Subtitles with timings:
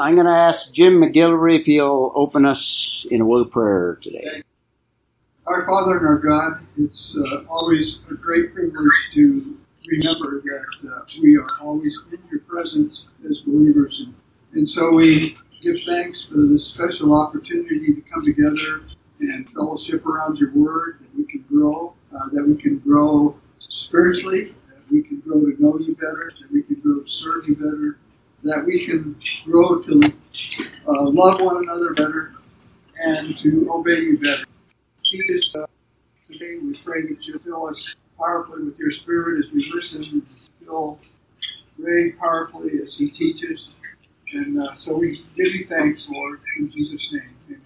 [0.00, 3.98] I'm going to ask Jim McGilvery if he'll open us in a word of prayer
[4.00, 4.42] today.
[5.44, 9.56] Our Father and our God, it's uh, always a great privilege to
[9.88, 14.00] remember that uh, we are always in your presence as believers.
[14.06, 14.22] And,
[14.52, 18.82] and so we give thanks for this special opportunity to come together
[19.18, 23.34] and fellowship around your word, that we can grow, uh, that we can grow
[23.68, 27.48] spiritually, that we can grow to know you better, that we can grow to serve
[27.48, 27.98] you better,
[28.42, 30.00] that we can grow to
[30.86, 32.32] uh, love one another better
[33.00, 34.44] and to obey you better.
[35.04, 35.66] Jesus, uh,
[36.26, 36.58] today.
[36.58, 40.26] We pray that you fill us powerfully with your Spirit as we listen and
[40.60, 40.98] feel
[41.78, 43.74] very powerfully as He teaches.
[44.32, 47.62] And uh, so we give you thanks, Lord, in Jesus' name.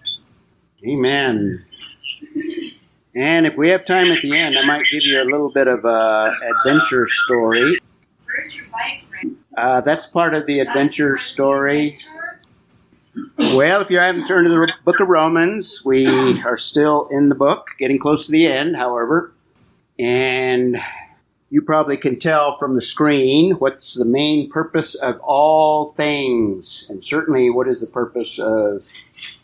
[0.87, 1.59] Amen.
[2.35, 2.71] Amen.
[3.15, 5.67] And if we have time at the end, I might give you a little bit
[5.67, 6.33] of a
[6.65, 7.77] adventure story.
[8.25, 9.03] Where's your bike,
[9.57, 11.95] uh, that's part of the adventure story.
[13.37, 16.07] Well, if you haven't turned to the book of Romans, we
[16.43, 19.31] are still in the book, getting close to the end, however.
[19.99, 20.77] And
[21.51, 26.87] you probably can tell from the screen what's the main purpose of all things.
[26.89, 28.87] And certainly, what is the purpose of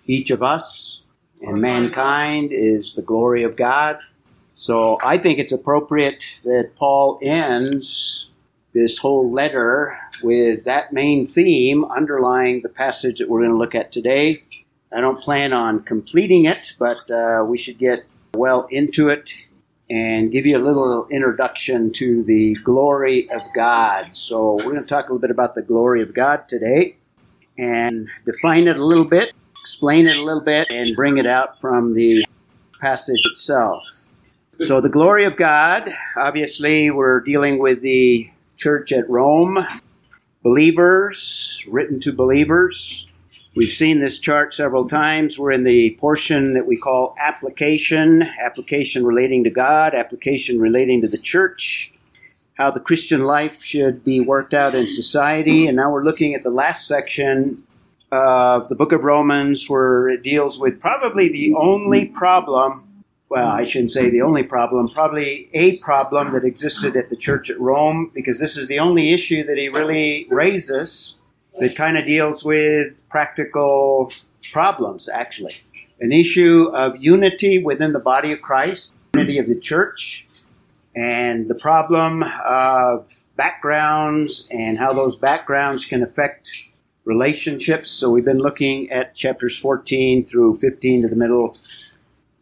[0.07, 1.01] each of us
[1.41, 3.99] and mankind is the glory of God.
[4.55, 8.28] So I think it's appropriate that Paul ends
[8.73, 13.75] this whole letter with that main theme underlying the passage that we're going to look
[13.75, 14.43] at today.
[14.91, 17.99] I don't plan on completing it, but uh, we should get
[18.33, 19.31] well into it
[19.89, 24.09] and give you a little introduction to the glory of God.
[24.13, 26.95] So, we're going to talk a little bit about the glory of God today
[27.57, 31.59] and define it a little bit, explain it a little bit, and bring it out
[31.59, 32.23] from the
[32.79, 33.83] passage itself.
[34.61, 39.65] So, the glory of God, obviously, we're dealing with the church at Rome,
[40.43, 43.07] believers, written to believers.
[43.55, 45.39] We've seen this chart several times.
[45.39, 51.07] We're in the portion that we call application, application relating to God, application relating to
[51.07, 51.93] the church,
[52.55, 55.65] how the Christian life should be worked out in society.
[55.65, 57.63] And now we're looking at the last section
[58.11, 62.88] of the book of Romans where it deals with probably the only problem
[63.29, 67.51] well, I shouldn't say the only problem, probably a problem that existed at the church
[67.51, 71.15] at Rome, because this is the only issue that he really raises
[71.59, 74.11] that kind of deals with practical
[74.51, 75.55] problems, actually.
[75.99, 80.25] An issue of unity within the body of Christ, unity of the church,
[80.95, 86.51] and the problem of backgrounds and how those backgrounds can affect
[87.05, 87.91] relationships.
[87.91, 91.57] So we've been looking at chapters 14 through 15 to the middle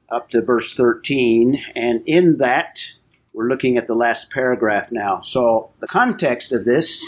[0.10, 1.64] up to verse 13.
[1.76, 2.94] And in that,
[3.34, 5.22] we're looking at the last paragraph now.
[5.22, 7.04] So, the context of this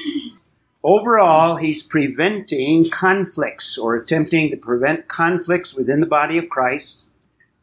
[0.83, 7.03] overall, he's preventing conflicts or attempting to prevent conflicts within the body of Christ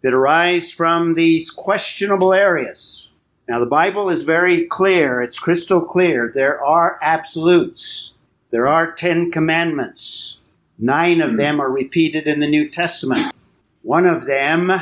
[0.03, 3.09] that arise from these questionable areas.
[3.49, 6.33] Now, the Bible is very clear, it's crystal clear.
[6.35, 8.13] There are absolutes,
[8.51, 10.39] there are Ten Commandments.
[10.79, 13.33] Nine of them are repeated in the New Testament.
[13.83, 14.73] One of them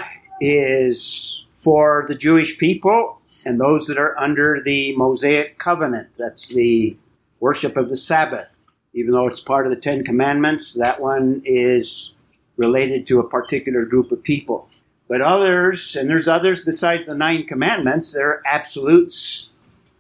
[0.41, 6.09] is for the Jewish people and those that are under the Mosaic covenant.
[6.19, 6.97] That's the
[7.41, 8.57] worship of the Sabbath.
[8.95, 12.15] Even though it's part of the Ten Commandments, that one is
[12.57, 14.69] related to a particular group of people.
[15.09, 19.51] But others, and there's others besides the Nine Commandments, there are absolutes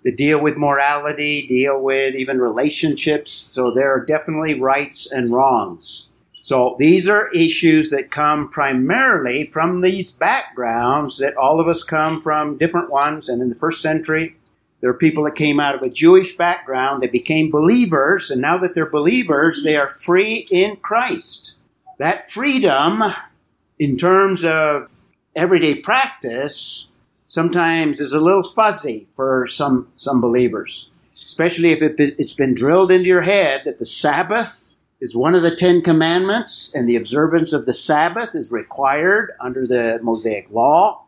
[0.04, 3.32] that deal with morality, deal with even relationships.
[3.32, 6.06] So there are definitely rights and wrongs.
[6.44, 12.20] So these are issues that come primarily from these backgrounds that all of us come
[12.20, 13.30] from different ones.
[13.30, 14.36] And in the first century,
[14.82, 18.58] there are people that came out of a Jewish background, they became believers, and now
[18.58, 21.54] that they're believers, they are free in Christ.
[21.98, 23.02] That freedom,
[23.78, 24.90] in terms of
[25.34, 26.88] everyday practice,
[27.26, 30.90] sometimes is a little fuzzy for some, some believers,
[31.24, 34.63] especially if it, it's been drilled into your head that the Sabbath
[35.04, 39.66] is one of the Ten Commandments, and the observance of the Sabbath is required under
[39.66, 41.04] the Mosaic Law,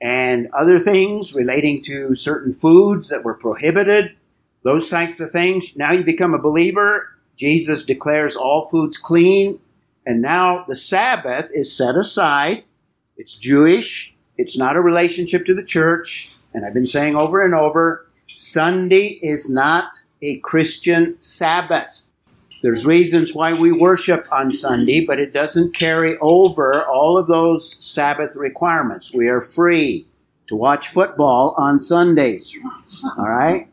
[0.00, 4.16] and other things relating to certain foods that were prohibited,
[4.62, 5.66] those types of things.
[5.76, 7.10] Now you become a believer.
[7.36, 9.60] Jesus declares all foods clean,
[10.06, 12.64] and now the Sabbath is set aside.
[13.18, 17.54] It's Jewish, it's not a relationship to the church, and I've been saying over and
[17.54, 18.06] over
[18.38, 22.03] Sunday is not a Christian Sabbath.
[22.64, 27.76] There's reasons why we worship on Sunday, but it doesn't carry over all of those
[27.84, 29.12] Sabbath requirements.
[29.12, 30.06] We are free
[30.46, 32.56] to watch football on Sundays.
[33.18, 33.68] All right?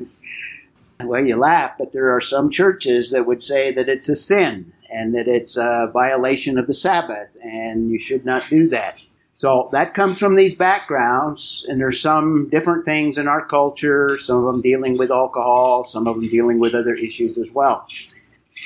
[1.04, 4.72] well, you laugh, but there are some churches that would say that it's a sin.
[4.90, 8.96] and that it's a violation of the Sabbath, and you should not do that.
[9.38, 14.38] So that comes from these backgrounds, and there's some different things in our culture, some
[14.38, 17.86] of them dealing with alcohol, some of them dealing with other issues as well.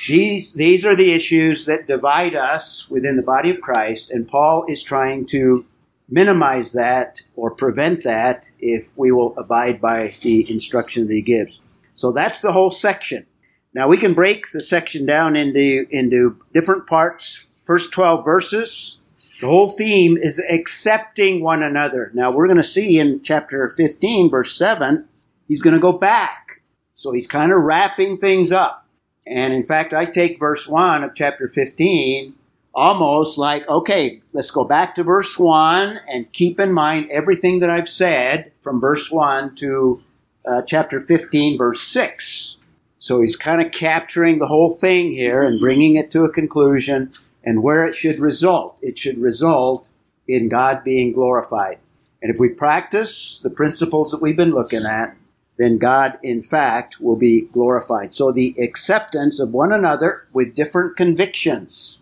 [0.07, 4.65] These, these are the issues that divide us within the body of Christ, and Paul
[4.69, 5.65] is trying to
[6.09, 11.59] minimize that or prevent that if we will abide by the instruction that he gives.
[11.95, 13.25] So that's the whole section.
[13.73, 17.47] Now we can break the section down into, into different parts.
[17.63, 18.97] First 12 verses,
[19.41, 22.11] the whole theme is accepting one another.
[22.13, 25.07] Now we're going to see in chapter 15, verse 7,
[25.47, 26.61] he's going to go back.
[26.93, 28.87] So he's kind of wrapping things up.
[29.25, 32.35] And in fact, I take verse 1 of chapter 15
[32.73, 37.69] almost like, okay, let's go back to verse 1 and keep in mind everything that
[37.69, 40.01] I've said from verse 1 to
[40.45, 42.57] uh, chapter 15, verse 6.
[42.99, 47.13] So he's kind of capturing the whole thing here and bringing it to a conclusion
[47.43, 48.77] and where it should result.
[48.81, 49.89] It should result
[50.27, 51.79] in God being glorified.
[52.21, 55.15] And if we practice the principles that we've been looking at,
[55.57, 58.13] then God, in fact, will be glorified.
[58.13, 61.97] So the acceptance of one another with different convictions.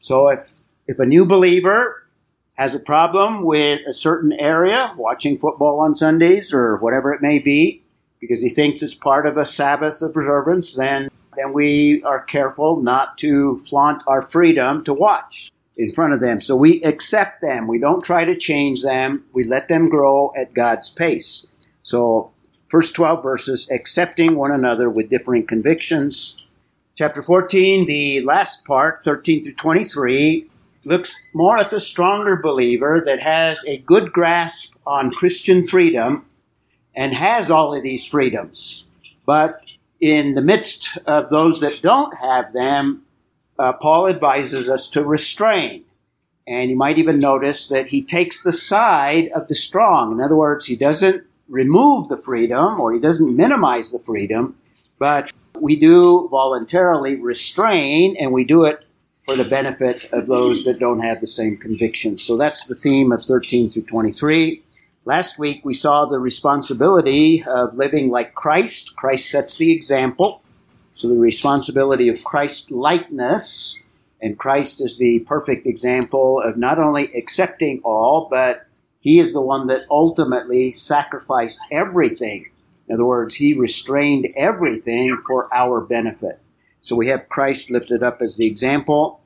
[0.00, 0.54] So if,
[0.86, 2.04] if a new believer
[2.54, 7.38] has a problem with a certain area, watching football on Sundays or whatever it may
[7.38, 7.82] be,
[8.20, 12.80] because he thinks it's part of a Sabbath of observance, then then we are careful
[12.80, 16.40] not to flaunt our freedom to watch in front of them.
[16.40, 17.66] So we accept them.
[17.66, 19.24] We don't try to change them.
[19.32, 21.46] We let them grow at God's pace.
[21.82, 22.30] So,
[22.68, 26.36] first 12 verses, accepting one another with differing convictions.
[26.96, 30.46] Chapter 14, the last part, 13 through 23,
[30.84, 36.26] looks more at the stronger believer that has a good grasp on Christian freedom
[36.94, 38.84] and has all of these freedoms.
[39.24, 39.64] But
[40.00, 43.02] in the midst of those that don't have them,
[43.58, 45.84] uh, Paul advises us to restrain.
[46.46, 50.12] And you might even notice that he takes the side of the strong.
[50.12, 54.56] In other words, he doesn't remove the freedom or he doesn't minimize the freedom,
[54.98, 55.30] but
[55.60, 58.84] we do voluntarily restrain and we do it
[59.26, 62.22] for the benefit of those that don't have the same convictions.
[62.22, 64.62] So that's the theme of 13 through 23.
[65.06, 68.94] Last week we saw the responsibility of living like Christ.
[68.96, 70.42] Christ sets the example.
[70.92, 73.78] So the responsibility of Christ likeness,
[74.20, 78.66] and Christ is the perfect example of not only accepting all, but
[79.00, 82.50] he is the one that ultimately sacrificed everything.
[82.86, 86.38] In other words, he restrained everything for our benefit.
[86.82, 89.22] So we have Christ lifted up as the example.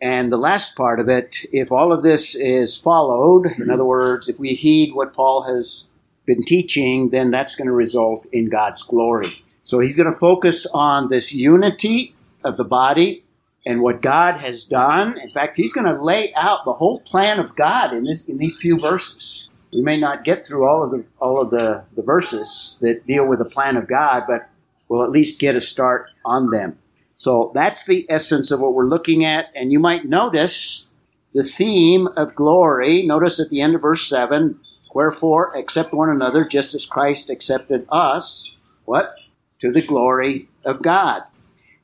[0.00, 4.28] And the last part of it, if all of this is followed, in other words,
[4.28, 5.84] if we heed what Paul has
[6.26, 9.42] been teaching, then that's going to result in God's glory.
[9.64, 12.14] So he's going to focus on this unity
[12.44, 13.24] of the body
[13.64, 15.18] and what God has done.
[15.18, 18.38] In fact, he's going to lay out the whole plan of God in this in
[18.38, 19.48] these few verses.
[19.72, 23.26] We may not get through all of the all of the, the verses that deal
[23.26, 24.48] with the plan of God, but
[24.88, 26.78] we'll at least get a start on them.
[27.18, 29.46] So that's the essence of what we're looking at.
[29.54, 30.86] And you might notice
[31.34, 33.02] the theme of glory.
[33.06, 34.58] Notice at the end of verse 7
[34.96, 38.50] Wherefore, accept one another just as Christ accepted us.
[38.86, 39.14] What?
[39.60, 41.22] To the glory of God.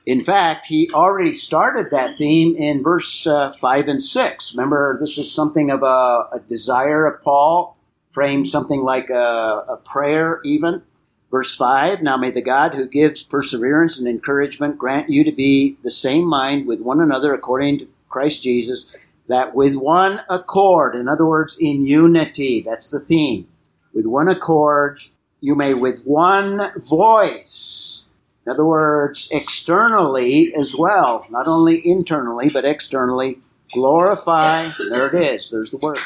[0.07, 4.55] In fact, he already started that theme in verse uh, 5 and 6.
[4.55, 7.77] Remember, this is something of a, a desire of Paul,
[8.13, 10.83] framed something like a, a prayer, even.
[11.33, 15.79] Verse 5 Now may the God who gives perseverance and encouragement grant you to be
[15.83, 18.87] the same mind with one another according to Christ Jesus,
[19.29, 23.49] that with one accord, in other words, in unity, that's the theme,
[23.95, 25.01] with one accord,
[25.41, 28.03] you may with one voice,
[28.45, 33.39] in other words, externally as well, not only internally, but externally,
[33.73, 35.99] glorify, there it is, there's the word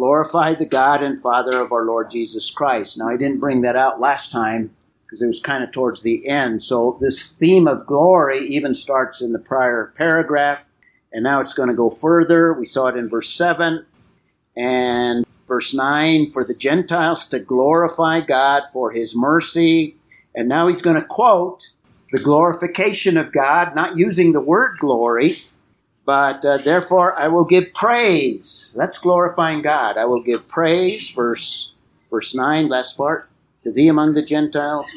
[0.00, 2.96] glorify the God and Father of our Lord Jesus Christ.
[2.96, 6.26] Now, I didn't bring that out last time because it was kind of towards the
[6.26, 6.62] end.
[6.62, 10.64] So, this theme of glory even starts in the prior paragraph,
[11.12, 12.54] and now it's going to go further.
[12.54, 13.84] We saw it in verse 7
[14.56, 19.96] and verse 9 for the Gentiles to glorify God for his mercy.
[20.34, 21.72] And now he's going to quote
[22.10, 25.34] the glorification of God, not using the word glory,
[26.04, 28.70] but uh, therefore, I will give praise.
[28.74, 29.96] That's glorifying God.
[29.96, 31.72] I will give praise, verse,
[32.10, 33.28] verse 9, last part,
[33.62, 34.96] to thee among the Gentiles,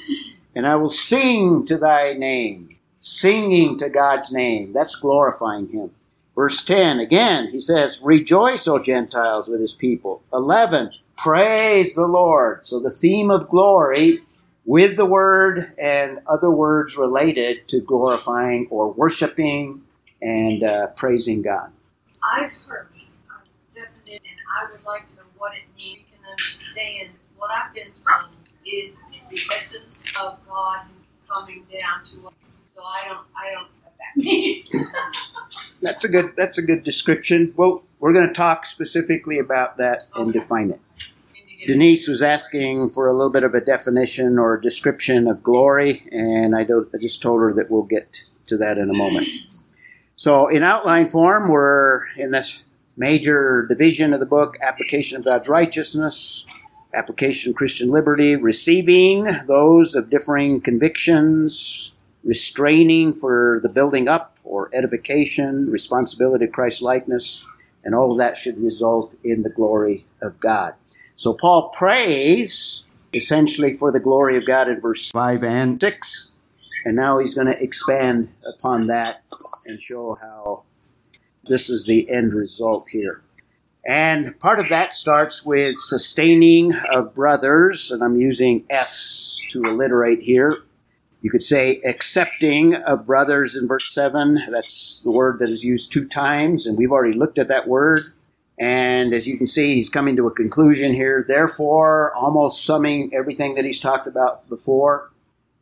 [0.56, 2.70] and I will sing to thy name.
[3.00, 4.72] Singing to God's name.
[4.72, 5.92] That's glorifying Him.
[6.36, 10.24] Verse 10, again, he says, Rejoice, O Gentiles, with his people.
[10.34, 12.66] 11, praise the Lord.
[12.66, 14.22] So the theme of glory
[14.66, 19.83] with the word and other words related to glorifying or worshiping
[20.24, 21.72] and uh, praising God.
[22.34, 22.88] I've heard
[23.68, 26.00] definite, and I would like to know what it means.
[26.00, 28.32] We can understand what I've been told
[28.66, 30.86] is the essence of God
[31.30, 32.34] coming down to us.
[32.74, 34.70] So I don't, I don't know what that means.
[35.82, 36.34] That's a good.
[36.38, 37.54] That's a good description.
[37.58, 40.80] Well, we're going to talk specifically about that and define it.
[41.68, 46.08] Denise was asking for a little bit of a definition or a description of glory,
[46.12, 49.28] and I, I just told her that we'll get to that in a moment.
[50.24, 52.62] So, in outline form, we're in this
[52.96, 56.46] major division of the book application of God's righteousness,
[56.96, 61.92] application of Christian liberty, receiving those of differing convictions,
[62.24, 67.44] restraining for the building up or edification, responsibility of Christ likeness,
[67.84, 70.74] and all of that should result in the glory of God.
[71.18, 76.32] So Paul prays essentially for the glory of God in verse 5 and 6.
[76.86, 79.20] And now he's going to expand upon that
[79.66, 80.62] and show how
[81.48, 83.22] this is the end result here.
[83.86, 90.20] And part of that starts with sustaining of brothers, and I'm using S to alliterate
[90.20, 90.60] here.
[91.22, 94.44] You could say accepting of brothers in verse 7.
[94.52, 98.14] That's the word that is used two times, and we've already looked at that word.
[98.60, 101.24] And as you can see, he's coming to a conclusion here.
[101.28, 105.12] Therefore, almost summing everything that he's talked about before,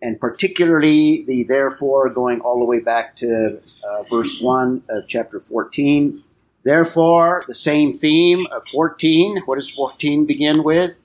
[0.01, 5.39] and particularly the therefore going all the way back to uh, verse 1 of chapter
[5.39, 6.23] 14.
[6.63, 9.41] Therefore, the same theme of 14.
[9.45, 10.97] What does 14 begin with?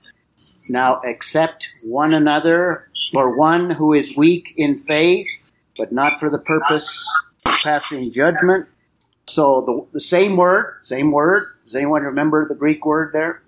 [0.69, 6.37] Now accept one another, or one who is weak in faith, but not for the
[6.37, 7.07] purpose
[7.45, 8.67] of passing judgment.
[9.27, 13.41] So the, the same word, same word, does anyone remember the Greek word there?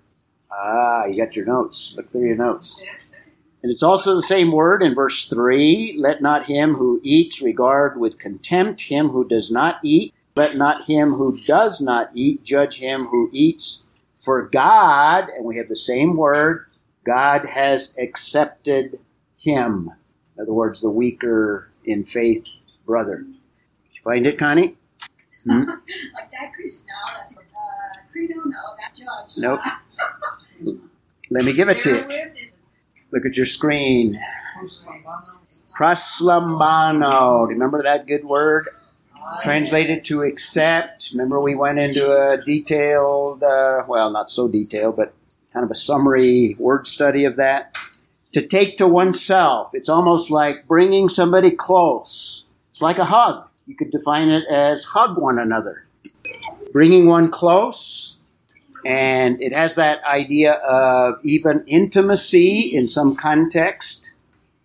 [0.52, 1.94] Ah, you got your notes.
[1.96, 2.82] Look through your notes.
[3.62, 8.00] And it's also the same word in verse 3 Let not him who eats regard
[8.00, 10.14] with contempt him who does not eat.
[10.36, 13.82] Let not him who does not eat judge him who eats.
[14.22, 16.66] For God, and we have the same word,
[17.04, 18.98] God has accepted
[19.38, 19.90] him.
[20.36, 22.46] In other words, the weaker in faith
[22.86, 23.18] brother.
[23.18, 24.76] Did you find it, Connie?
[25.44, 25.62] Hmm?
[25.68, 27.40] like that Christian, no, that's uh,
[28.12, 28.42] Credo, no,
[28.78, 29.36] that judge.
[29.36, 29.60] Nope.
[31.30, 32.49] Let me give it to you.
[33.12, 34.20] Look at your screen.
[35.76, 37.48] Proslambano.
[37.48, 38.68] Remember that good word?
[39.42, 41.10] Translated to accept.
[41.12, 45.14] Remember, we went into a detailed, uh, well, not so detailed, but
[45.52, 47.76] kind of a summary word study of that.
[48.32, 49.70] To take to oneself.
[49.74, 52.44] It's almost like bringing somebody close.
[52.70, 53.46] It's like a hug.
[53.66, 55.84] You could define it as hug one another.
[56.72, 58.16] Bringing one close,
[58.84, 64.12] and it has that idea of even intimacy in some context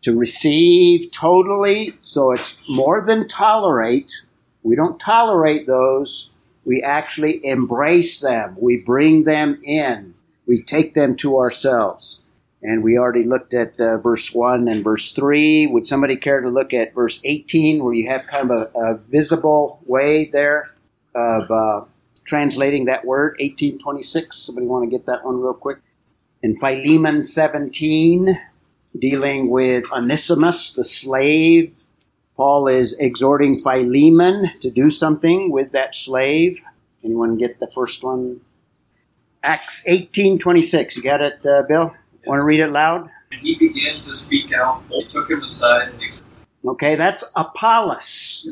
[0.01, 1.97] to receive totally.
[2.01, 4.21] So it's more than tolerate.
[4.63, 6.29] We don't tolerate those.
[6.65, 8.55] We actually embrace them.
[8.59, 10.13] We bring them in.
[10.47, 12.19] We take them to ourselves.
[12.61, 15.67] And we already looked at uh, verse 1 and verse 3.
[15.67, 18.97] Would somebody care to look at verse 18, where you have kind of a, a
[18.97, 20.71] visible way there
[21.13, 21.85] of uh,
[22.25, 24.37] translating that word, 1826?
[24.37, 25.77] Somebody want to get that one real quick?
[26.41, 28.39] In Philemon 17,
[28.99, 31.73] dealing with Onesimus, the slave,
[32.35, 36.61] Paul is exhorting Philemon to do something with that slave.
[37.03, 38.41] Anyone get the first one?
[39.41, 40.97] Acts 18:26.
[40.97, 41.95] You got it, uh, Bill?
[42.25, 43.09] Want to read it loud?
[43.31, 44.83] And he began to speak out.
[44.89, 46.23] He took him aside and ex-
[46.65, 48.47] Okay, that's Apollos.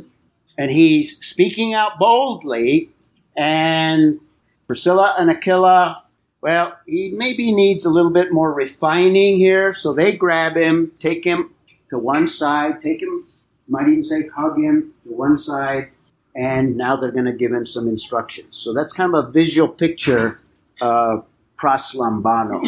[0.57, 2.89] And he's speaking out boldly,
[3.37, 4.19] and
[4.67, 6.03] Priscilla and Aquila,
[6.41, 11.23] well, he maybe needs a little bit more refining here, so they grab him, take
[11.25, 11.53] him
[11.89, 13.25] to one side, take him,
[13.67, 15.89] might even say hug him to one side,
[16.35, 18.57] and now they're going to give him some instructions.
[18.57, 20.39] So that's kind of a visual picture
[20.81, 21.25] of
[21.57, 22.61] proslambano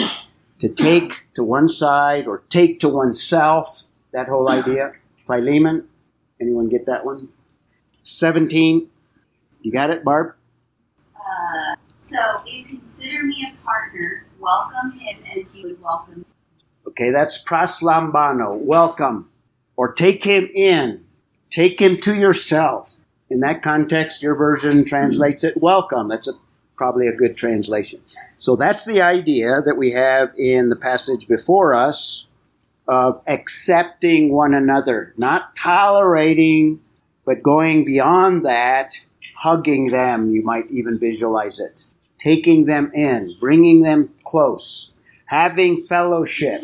[0.60, 4.94] to take to one side or take to oneself, that whole idea.
[5.28, 5.88] Philemon,
[6.40, 7.28] anyone get that one?
[8.04, 8.88] 17.
[9.62, 10.36] You got it, Barb?
[11.94, 16.26] So, if consider me a partner, welcome him as you would welcome me.
[16.88, 19.30] Okay, that's proslambano, welcome.
[19.76, 21.04] Or take him in,
[21.50, 22.96] take him to yourself.
[23.30, 26.08] In that context, your version translates it welcome.
[26.08, 26.34] That's a
[26.76, 28.02] probably a good translation.
[28.38, 32.26] So that's the idea that we have in the passage before us
[32.88, 36.82] of accepting one another, not tolerating,
[37.26, 39.00] but going beyond that,
[39.36, 40.32] hugging them.
[40.32, 41.86] You might even visualize it.
[42.18, 44.92] Taking them in, bringing them close,
[45.26, 46.62] having fellowship.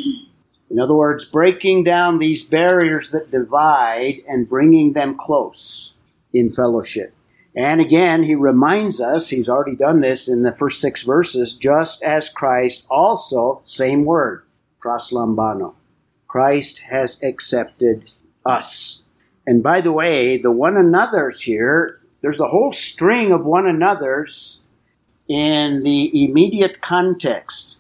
[0.70, 5.94] In other words, breaking down these barriers that divide and bringing them close
[6.34, 7.14] in fellowship.
[7.56, 12.02] And again, he reminds us, he's already done this in the first six verses, just
[12.02, 14.44] as Christ also, same word,
[14.82, 15.76] proslambano.
[16.28, 18.10] Christ has accepted
[18.46, 19.02] us.
[19.46, 24.60] And by the way, the one another's here, there's a whole string of one another's
[25.28, 27.78] in the immediate context.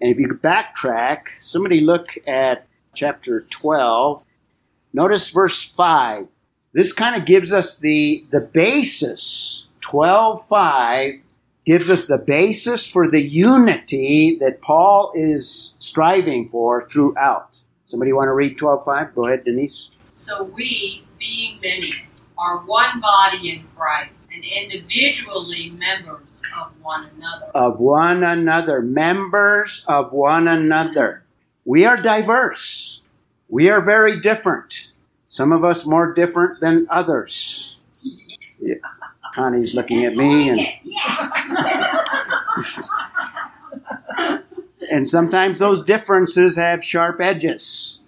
[0.00, 4.24] And if you backtrack, somebody look at chapter 12.
[4.92, 6.28] Notice verse 5.
[6.72, 9.66] This kind of gives us the, the basis.
[9.82, 11.20] 12.5
[11.64, 17.60] gives us the basis for the unity that Paul is striving for throughout.
[17.84, 19.14] Somebody want to read 12.5?
[19.14, 19.90] Go ahead, Denise.
[20.08, 21.92] So we, being many,
[22.36, 27.46] are one body in Christ and individually members of one another.
[27.54, 28.82] Of one another.
[28.82, 31.24] Members of one another.
[31.64, 33.00] We are diverse.
[33.48, 34.88] We are very different.
[35.26, 37.76] Some of us more different than others.
[38.60, 38.74] Yeah.
[39.34, 40.60] Connie's looking at me and
[44.90, 48.00] and sometimes those differences have sharp edges.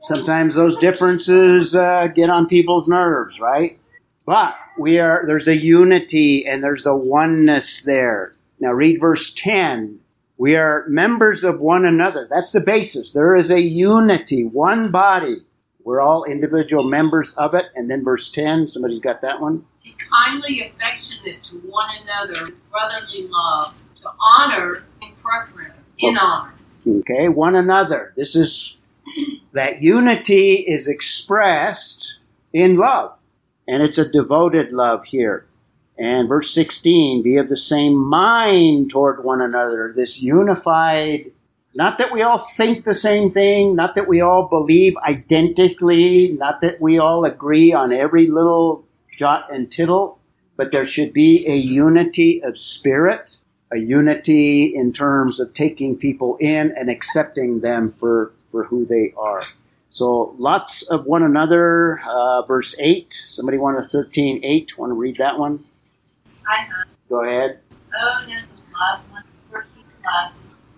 [0.00, 3.78] Sometimes those differences uh, get on people's nerves, right?
[4.24, 8.34] But we are there's a unity and there's a oneness there.
[8.60, 10.00] Now read verse 10.
[10.38, 12.26] We are members of one another.
[12.30, 13.12] That's the basis.
[13.12, 15.44] There is a unity, one body.
[15.84, 17.66] We're all individual members of it.
[17.74, 19.64] And then verse 10, somebody's got that one?
[19.84, 26.54] Be kindly affectionate to one another brotherly love, to honor in preference, in honor.
[26.86, 28.14] Okay, one another.
[28.16, 28.76] This is
[29.52, 32.18] that unity is expressed
[32.52, 33.12] in love,
[33.66, 35.46] and it's a devoted love here.
[35.98, 39.92] And verse 16, be of the same mind toward one another.
[39.94, 41.30] This unified,
[41.74, 46.62] not that we all think the same thing, not that we all believe identically, not
[46.62, 48.84] that we all agree on every little
[49.18, 50.18] jot and tittle,
[50.56, 53.36] but there should be a unity of spirit,
[53.70, 59.12] a unity in terms of taking people in and accepting them for, for who they
[59.16, 59.42] are.
[59.90, 62.00] So lots of one another.
[62.06, 63.12] Uh, verse 8.
[63.28, 64.78] Somebody want a 13 8?
[64.78, 65.64] Want to read that one?
[66.48, 66.86] I have.
[67.08, 67.58] Go ahead.
[67.92, 70.36] Oh, there's love one for he loves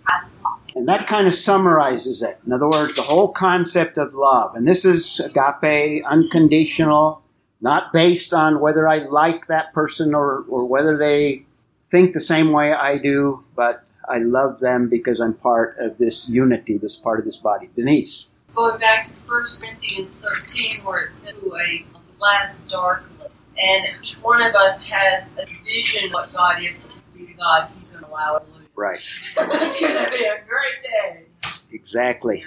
[0.09, 0.31] has
[0.75, 2.39] And that kind of summarizes it.
[2.47, 4.55] In other words, the whole concept of love.
[4.57, 7.23] And this is agape, unconditional,
[7.61, 11.45] not based on whether I like that person or, or whether they
[11.85, 16.29] think the same way I do, but I love them because I'm part of this
[16.29, 17.71] unity, this part of this body.
[17.77, 18.29] Denise.
[18.55, 21.85] Going back to 1 Corinthians 13, where it says, a
[22.19, 23.09] glass darkly.
[23.63, 26.75] And each one of us has a vision of what God is.
[26.75, 28.43] And be to God, He's going to allow it.
[28.75, 29.01] Right.
[29.37, 31.25] it's going to be a great day.
[31.73, 32.45] Exactly.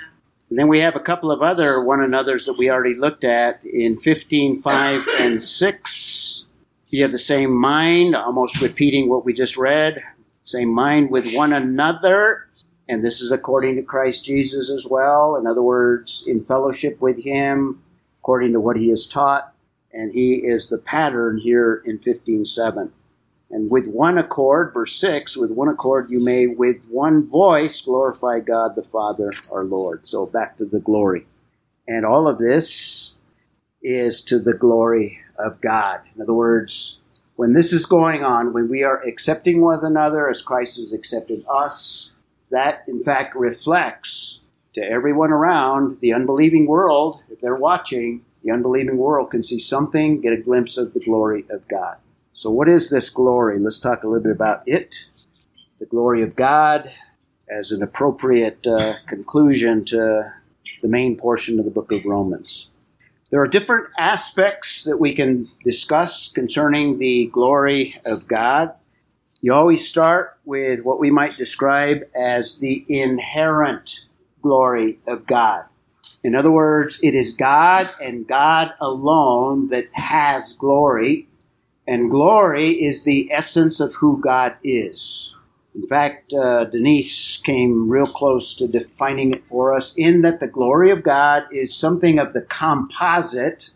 [0.49, 3.63] And then we have a couple of other one another's that we already looked at
[3.65, 6.45] in 15, 5, and 6.
[6.89, 10.01] You have the same mind, almost repeating what we just read.
[10.45, 12.47] Same mind with one another.
[12.87, 15.35] And this is according to Christ Jesus as well.
[15.35, 17.81] In other words, in fellowship with Him,
[18.21, 19.53] according to what He has taught.
[19.91, 22.91] And He is the pattern here in 15.7.
[23.49, 28.39] And with one accord, verse 6, with one accord you may with one voice glorify
[28.39, 30.07] God the Father, our Lord.
[30.07, 31.25] So back to the glory.
[31.87, 33.15] And all of this
[33.81, 36.01] is to the glory of God.
[36.15, 36.97] In other words,
[37.35, 41.45] when this is going on, when we are accepting one another as Christ has accepted
[41.49, 42.11] us,
[42.51, 44.39] that in fact reflects
[44.73, 50.21] to everyone around the unbelieving world, if they're watching, the unbelieving world can see something,
[50.21, 51.97] get a glimpse of the glory of God.
[52.33, 53.59] So, what is this glory?
[53.59, 55.07] Let's talk a little bit about it.
[55.79, 56.91] The glory of God
[57.49, 60.31] as an appropriate uh, conclusion to
[60.81, 62.69] the main portion of the book of Romans.
[63.31, 68.73] There are different aspects that we can discuss concerning the glory of God.
[69.41, 74.05] You always start with what we might describe as the inherent
[74.41, 75.65] glory of God.
[76.23, 81.27] In other words, it is God and God alone that has glory,
[81.87, 85.34] and glory is the essence of who God is.
[85.75, 90.47] In fact, uh, Denise came real close to defining it for us in that the
[90.47, 93.71] glory of God is something of the composite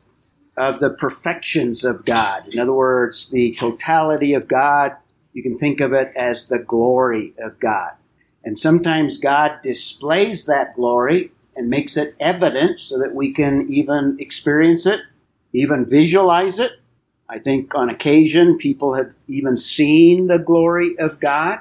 [0.56, 2.54] of the perfections of God.
[2.54, 4.96] In other words, the totality of God,
[5.34, 7.92] you can think of it as the glory of God.
[8.44, 14.18] And sometimes God displays that glory and makes it evident so that we can even
[14.20, 15.02] experience it,
[15.54, 16.72] even visualize it.
[17.30, 21.60] I think on occasion people have even seen the glory of God.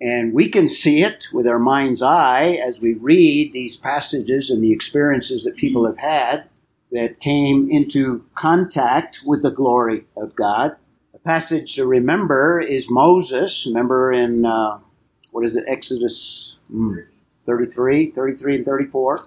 [0.00, 4.62] And we can see it with our mind's eye as we read these passages and
[4.62, 6.44] the experiences that people have had.
[6.90, 10.76] that came into contact with the glory of God.
[11.14, 13.66] A passage to remember is Moses.
[13.66, 14.78] Remember in, uh,
[15.30, 17.04] what is it, Exodus mm,
[17.44, 19.24] 33, 33 and 34?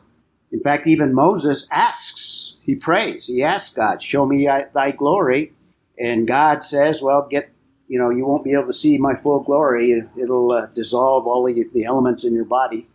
[0.52, 5.54] In fact, even Moses asks, he prays, he asks God, show me thy glory.
[6.00, 7.52] And God says, well, get,
[7.92, 10.02] you know, you won't be able to see my full glory.
[10.16, 12.88] It'll uh, dissolve all the, the elements in your body.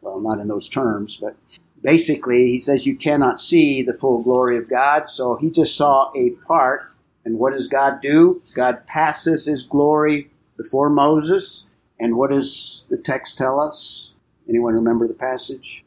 [0.00, 1.34] Well, not in those terms, but
[1.82, 5.10] basically, he says you cannot see the full glory of God.
[5.10, 6.92] So he just saw a part.
[7.24, 8.40] And what does God do?
[8.54, 11.64] God passes his glory before Moses.
[11.98, 14.12] And what does the text tell us?
[14.48, 15.84] Anyone remember the passage?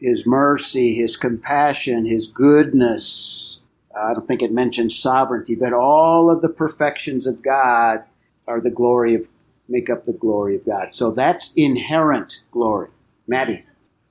[0.00, 3.57] His mercy, his compassion, his goodness.
[3.98, 8.04] I don't think it mentions sovereignty, but all of the perfections of God
[8.46, 9.28] are the glory of
[9.68, 10.94] make up the glory of God.
[10.94, 12.88] So that's inherent glory.
[13.26, 13.64] Maddie.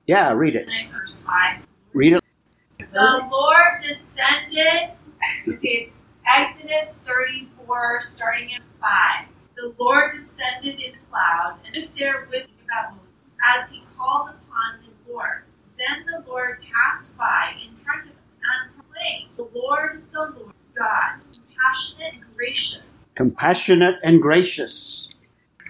[0.06, 0.68] Yeah, read it.
[0.92, 1.62] Verse 5.
[1.92, 2.22] Read it.
[2.92, 4.96] The Lord descended.
[5.46, 5.92] It's
[6.26, 9.26] Exodus 34, starting at 5.
[9.56, 13.00] The Lord descended in cloud and stood there with Moses
[13.56, 15.42] as he called upon the Lord.
[15.76, 18.12] Then the Lord passed by in front of
[19.36, 22.82] The Lord, the Lord God, compassionate and gracious.
[23.14, 25.10] Compassionate and gracious.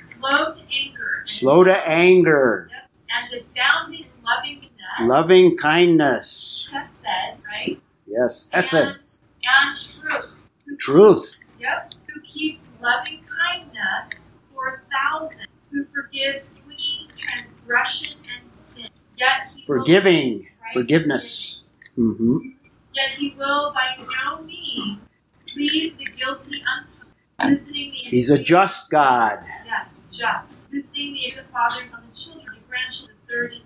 [0.01, 1.23] Slow to anger.
[1.25, 2.71] Slow to anger.
[2.71, 2.91] Yep.
[3.11, 5.09] And abounding loving kindness.
[5.09, 6.69] Loving kindness.
[6.73, 7.81] Hesed, right?
[8.07, 8.75] Yes, Hesed.
[8.75, 8.97] And,
[9.45, 10.79] and truth.
[10.79, 11.35] Truth.
[11.61, 11.93] Yep.
[12.15, 14.19] Who keeps loving kindness
[14.55, 15.47] for thousands.
[15.71, 18.89] Who forgives any transgression and sin.
[19.17, 20.47] Yet he Forgiving.
[20.63, 20.75] Right?
[20.75, 21.61] Forgiveness.
[21.99, 22.51] Mm-hmm.
[22.99, 24.99] Yet he will by no means
[25.57, 26.63] leave the guilty
[27.39, 27.65] unpunished.
[27.67, 29.39] Visiting the He's a just God.
[29.65, 30.49] Yes, just.
[30.71, 33.63] Visiting the fathers on the children, the grandchildren, the third and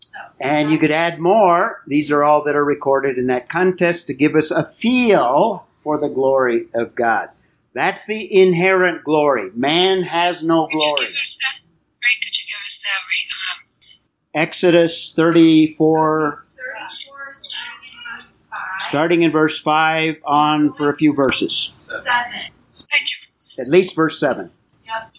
[0.00, 1.82] so, And you could add more.
[1.88, 5.98] These are all that are recorded in that contest to give us a feel for
[5.98, 7.30] the glory of God.
[7.74, 9.50] That's the inherent glory.
[9.54, 11.06] Man has no Could you glory.
[11.08, 11.60] give us that?
[12.04, 12.16] Right?
[12.22, 13.00] Could you give us that?
[13.10, 13.28] Right?
[13.50, 18.58] Um, Exodus 34, 34, starting in verse 5.
[18.88, 21.70] Starting in verse 5 on for a few verses.
[21.72, 22.06] Seven.
[23.58, 24.50] At least verse 7.
[24.86, 25.12] Yep.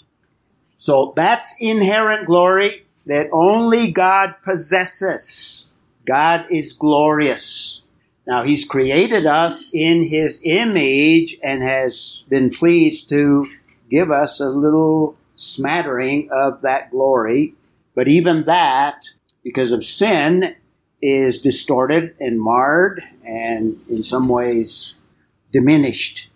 [0.78, 5.67] So that's inherent glory that only God possesses.
[6.06, 7.82] God is glorious.
[8.28, 13.47] Now, He's created us in His image and has been pleased to
[13.89, 17.54] give us a little smattering of that glory.
[17.93, 19.06] But even that,
[19.43, 20.56] because of sin,
[21.01, 25.15] is distorted and marred and in some ways
[25.51, 26.29] diminished.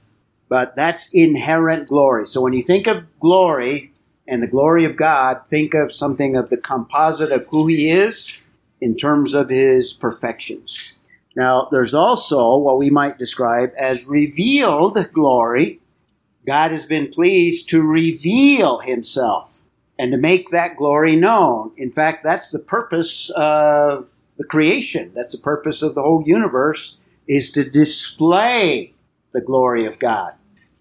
[0.47, 2.25] But that's inherent glory.
[2.25, 3.93] So when you think of glory
[4.27, 8.37] and the glory of God, think of something of the composite of who He is
[8.81, 10.93] in terms of His perfections.
[11.35, 15.79] Now, there's also what we might describe as revealed glory.
[16.45, 19.59] God has been pleased to reveal Himself
[19.99, 21.71] and to make that glory known.
[21.77, 24.07] In fact, that's the purpose of
[24.39, 25.11] the creation.
[25.13, 26.95] That's the purpose of the whole universe
[27.27, 28.93] is to display
[29.33, 30.33] the glory of God.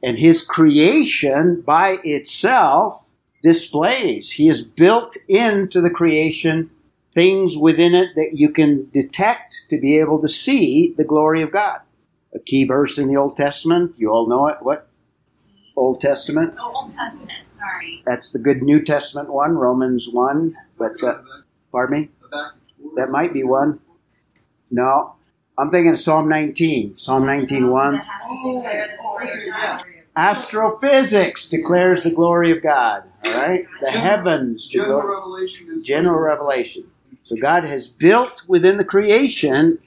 [0.02, 3.04] And his creation by itself
[3.42, 4.30] displays.
[4.30, 6.70] He has built into the creation
[7.12, 11.50] things within it that you can detect to be able to see the glory of
[11.50, 11.80] God.
[12.32, 14.58] A key verse in the Old Testament, you all know it.
[14.60, 14.88] What?
[15.76, 16.54] Old Testament.
[16.60, 18.02] Oh, Old Testament, sorry.
[18.06, 20.56] That's the good New Testament one, Romans 1.
[20.76, 21.18] But, uh,
[21.72, 22.08] pardon me?
[22.98, 23.78] That might be one.
[24.72, 25.14] No,
[25.56, 26.98] I'm thinking of Psalm 19.
[26.98, 27.92] Psalm 19 1.
[27.92, 29.84] That has to declare the glory of God.
[30.16, 33.08] Astrophysics declares the glory of God.
[33.26, 33.66] All right?
[33.80, 36.90] The heavens General declare revelation general revelation.
[37.22, 39.78] So God has built within the creation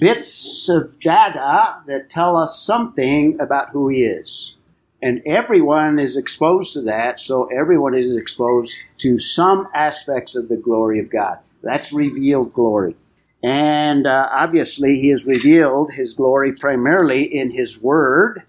[0.00, 4.54] bits of data that tell us something about who He is.
[5.00, 10.56] And everyone is exposed to that, so everyone is exposed to some aspects of the
[10.56, 11.38] glory of God.
[11.62, 12.96] That's revealed glory.
[13.42, 18.42] And uh, obviously, He has revealed His glory primarily in His Word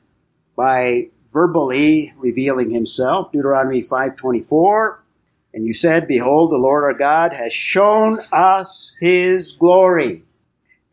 [0.56, 3.32] by verbally revealing Himself.
[3.32, 4.97] Deuteronomy 5:24.
[5.54, 10.24] And you said, Behold, the Lord our God has shown us His glory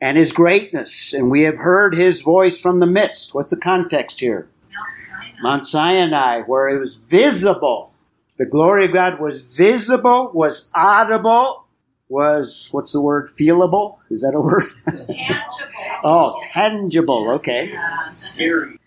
[0.01, 3.35] and His greatness, and we have heard His voice from the midst.
[3.35, 4.49] What's the context here?
[4.73, 5.43] Mount Sinai.
[5.43, 7.93] Mount Sinai, where it was visible.
[8.37, 11.65] The glory of God was visible, was audible,
[12.09, 13.99] was, what's the word, feelable?
[14.11, 14.65] Is that a word?
[14.87, 16.01] Tangible.
[16.05, 17.75] oh, tangible, okay.
[17.77, 18.79] Um, scary.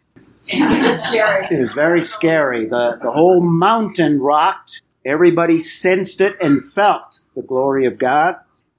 [0.51, 1.47] That's scary.
[1.51, 2.65] It was very scary.
[2.67, 4.81] The, the whole mountain rocked.
[5.05, 8.36] Everybody sensed it and felt the glory of God.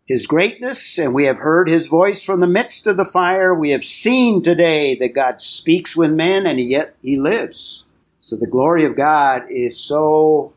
[0.06, 3.54] his greatness, and we have heard his voice from the midst of the fire.
[3.54, 7.84] We have seen today that God speaks with men, and yet he lives.
[8.20, 10.52] So the glory of God is so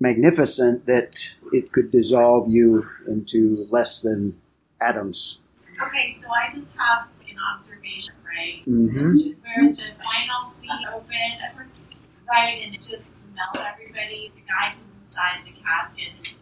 [0.00, 4.40] magnificent that it could dissolve you into less than
[4.80, 5.38] atoms.
[5.82, 8.62] Okay, so I just have an observation, right?
[8.66, 8.96] Mm-hmm.
[8.96, 11.70] Just where the final scene opened,
[12.28, 16.34] right, and it just melted everybody, the guy who's inside the casket.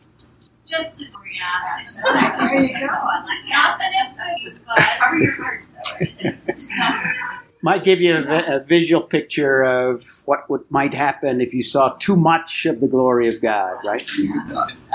[0.64, 2.92] Just to yeah, there you go.
[2.92, 7.38] I'm like, not that it's a but cover your heart though.
[7.58, 11.64] It's, Might give you a, a visual picture of what would, might happen if you
[11.64, 14.08] saw too much of the glory of God, right?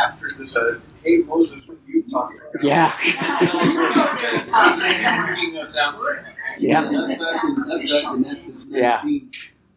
[0.02, 2.64] After this, uh, hey Moses, what are you talking about?
[2.64, 3.20] Yeah, Freaking
[5.62, 5.78] us
[6.58, 9.04] yeah, That's back in, that's back in Exodus Yeah.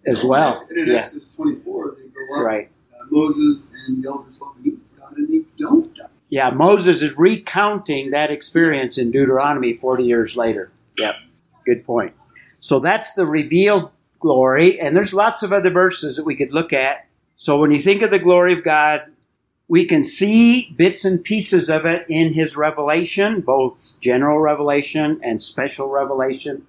[0.07, 0.65] as well.
[0.71, 2.71] In Yeah, Exodus 24, they go up, right.
[2.95, 6.05] uh, Moses and the elders go up and God, and they don't die.
[6.29, 10.71] Yeah, Moses is recounting that experience in Deuteronomy 40 years later.
[10.99, 11.17] Yep,
[11.65, 12.13] good point.
[12.61, 13.91] So that's the revealed
[14.21, 17.07] glory, and there's lots of other verses that we could look at.
[17.37, 19.03] So when you think of the glory of God,
[19.69, 25.43] we can see bits and pieces of it in his revelation, both general revelation and
[25.43, 26.67] special revelation.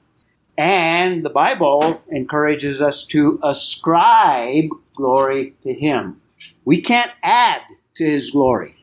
[0.57, 6.21] And the Bible encourages us to ascribe glory to him.
[6.65, 7.61] We can't add
[7.95, 8.77] to his glory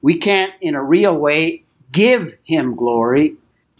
[0.00, 3.36] we can't, in a real way, give him glory.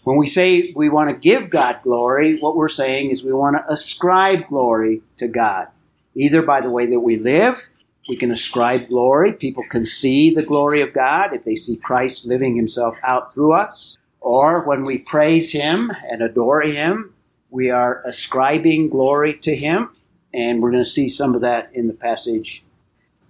[0.09, 3.57] When we say we want to give God glory, what we're saying is we want
[3.57, 5.67] to ascribe glory to God.
[6.15, 7.61] Either by the way that we live,
[8.07, 9.33] we can ascribe glory.
[9.33, 13.53] People can see the glory of God if they see Christ living himself out through
[13.53, 13.99] us.
[14.19, 17.13] Or when we praise him and adore him,
[17.51, 19.91] we are ascribing glory to him.
[20.33, 22.63] And we're going to see some of that in the passage,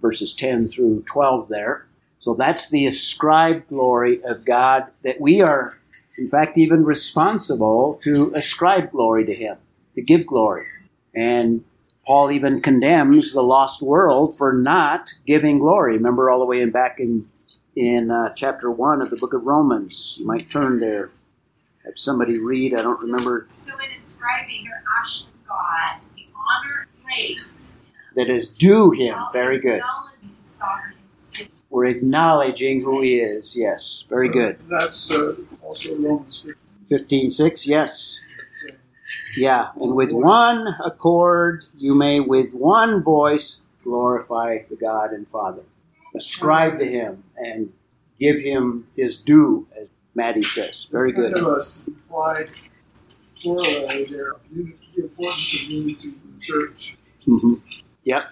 [0.00, 1.84] verses 10 through 12 there.
[2.20, 5.76] So that's the ascribed glory of God that we are,
[6.18, 9.56] in fact, even responsible to ascribe glory to Him,
[9.94, 10.66] to give glory.
[11.14, 11.64] And
[12.06, 15.94] Paul even condemns the lost world for not giving glory.
[15.94, 17.28] Remember all the way in back in
[17.76, 20.16] in uh, chapter one of the book of Romans.
[20.18, 21.10] You might turn there.
[21.84, 22.78] Have somebody read.
[22.78, 27.48] I don't remember so in ascribing your action to God, the honor place
[28.16, 29.16] that is due Him.
[29.32, 29.80] Very good.
[31.70, 32.82] Acknowledging His sovereignty.
[32.82, 33.56] We're acknowledging who He is.
[33.56, 34.58] Yes, very good.
[34.68, 36.54] That's uh, also Romans 15.
[36.88, 37.66] Fifteen six.
[37.66, 38.18] Yes.
[38.68, 38.72] Uh,
[39.36, 45.62] Yeah, and with one accord you may with one voice glorify the God and Father.
[46.16, 47.72] Ascribe to him and
[48.18, 50.88] give him his due, as Maddie says.
[50.90, 51.34] Very good.
[51.34, 52.50] Kind of implied
[53.42, 54.32] corollary there.
[54.52, 56.96] The importance of unity in the church.
[57.24, 57.54] hmm
[58.04, 58.22] Yep.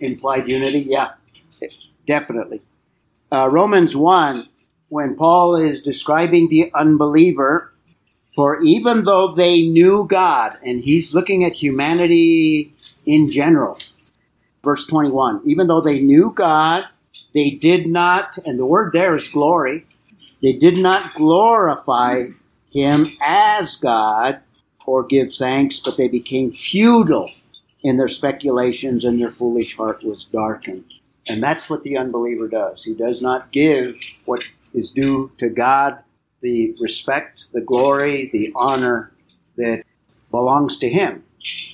[0.00, 0.80] Implied unity.
[0.80, 1.12] Yeah,
[2.06, 2.60] definitely.
[3.30, 4.48] Uh, Romans 1,
[4.88, 7.72] when Paul is describing the unbeliever,
[8.34, 13.78] for even though they knew God, and he's looking at humanity in general,
[14.64, 16.84] verse 21, even though they knew God,
[17.34, 19.86] they did not, and the word there is glory,
[20.40, 22.24] they did not glorify
[22.70, 24.40] him as God
[24.86, 27.30] or give thanks, but they became futile
[27.82, 30.84] in their speculations and their foolish heart was darkened.
[31.28, 32.84] And that's what the unbeliever does.
[32.84, 35.98] He does not give what is due to God
[36.40, 39.12] the respect, the glory, the honor
[39.56, 39.82] that
[40.30, 41.24] belongs to Him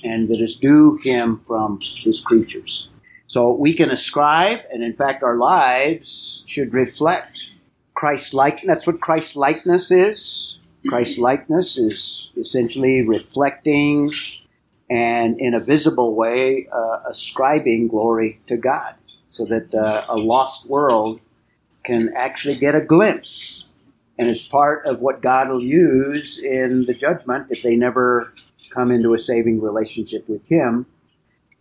[0.03, 2.89] and that is due Him from His creatures.
[3.27, 7.51] So we can ascribe, and in fact, our lives should reflect
[7.93, 8.63] Christ like.
[8.65, 10.59] That's what Christ likeness is.
[10.87, 14.11] Christ likeness is essentially reflecting
[14.89, 18.93] and in a visible way uh, ascribing glory to God
[19.27, 21.21] so that uh, a lost world
[21.83, 23.65] can actually get a glimpse
[24.17, 28.33] and it's part of what God will use in the judgment if they never
[28.73, 30.85] come into a saving relationship with Him.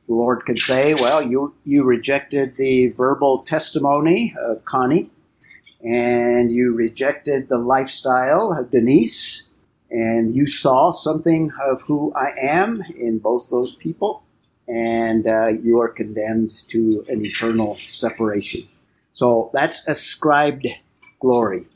[0.06, 5.10] The Lord could say, Well, you, you rejected the verbal testimony of Connie,
[5.82, 9.46] and you rejected the lifestyle of Denise,
[9.90, 14.22] and you saw something of who I am in both those people,
[14.68, 18.66] and uh, you are condemned to an eternal separation.
[19.12, 20.66] So that's ascribed
[21.20, 21.66] glory.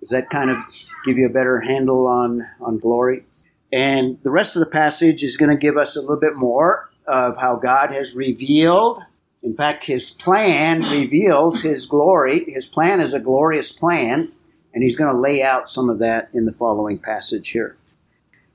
[0.00, 0.58] Does that kind of
[1.04, 3.24] give you a better handle on, on glory?
[3.72, 6.90] And the rest of the passage is going to give us a little bit more
[7.06, 9.02] of how God has revealed.
[9.42, 12.44] In fact, his plan reveals his glory.
[12.46, 14.32] His plan is a glorious plan,
[14.72, 17.76] and he's going to lay out some of that in the following passage here.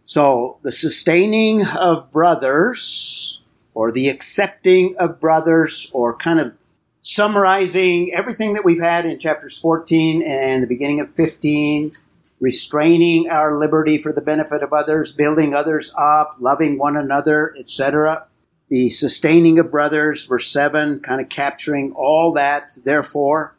[0.06, 3.42] So, the sustaining of brothers,
[3.74, 6.54] or the accepting of brothers, or kind of
[7.02, 11.94] summarizing everything that we've had in chapters 14 and the beginning of 15,
[12.40, 18.26] restraining our liberty for the benefit of others, building others up, loving one another, etc.
[18.70, 23.56] The sustaining of brothers, verse 7, kind of capturing all that, therefore.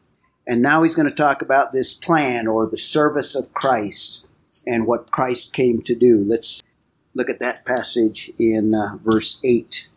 [0.46, 4.26] And now he's going to talk about this plan or the service of Christ
[4.66, 6.24] and what Christ came to do.
[6.26, 6.62] Let's
[7.14, 9.88] look at that passage in uh, verse 8.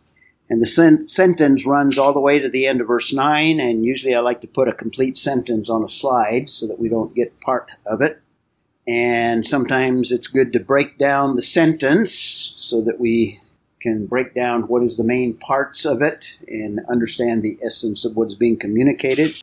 [0.49, 3.85] And the sen- sentence runs all the way to the end of verse 9, and
[3.85, 7.15] usually I like to put a complete sentence on a slide so that we don't
[7.15, 8.21] get part of it.
[8.87, 12.13] And sometimes it's good to break down the sentence
[12.57, 13.39] so that we
[13.83, 18.15] can break down what is the main parts of it and understand the essence of
[18.15, 19.41] what is being communicated.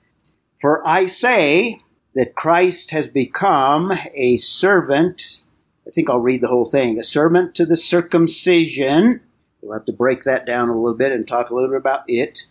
[0.59, 1.81] For I say
[2.15, 5.41] that Christ has become a servant.
[5.87, 6.99] I think I'll read the whole thing.
[6.99, 9.21] A servant to the circumcision.
[9.62, 12.05] We'll have to break that down a little bit and talk a little bit about
[12.09, 12.46] it.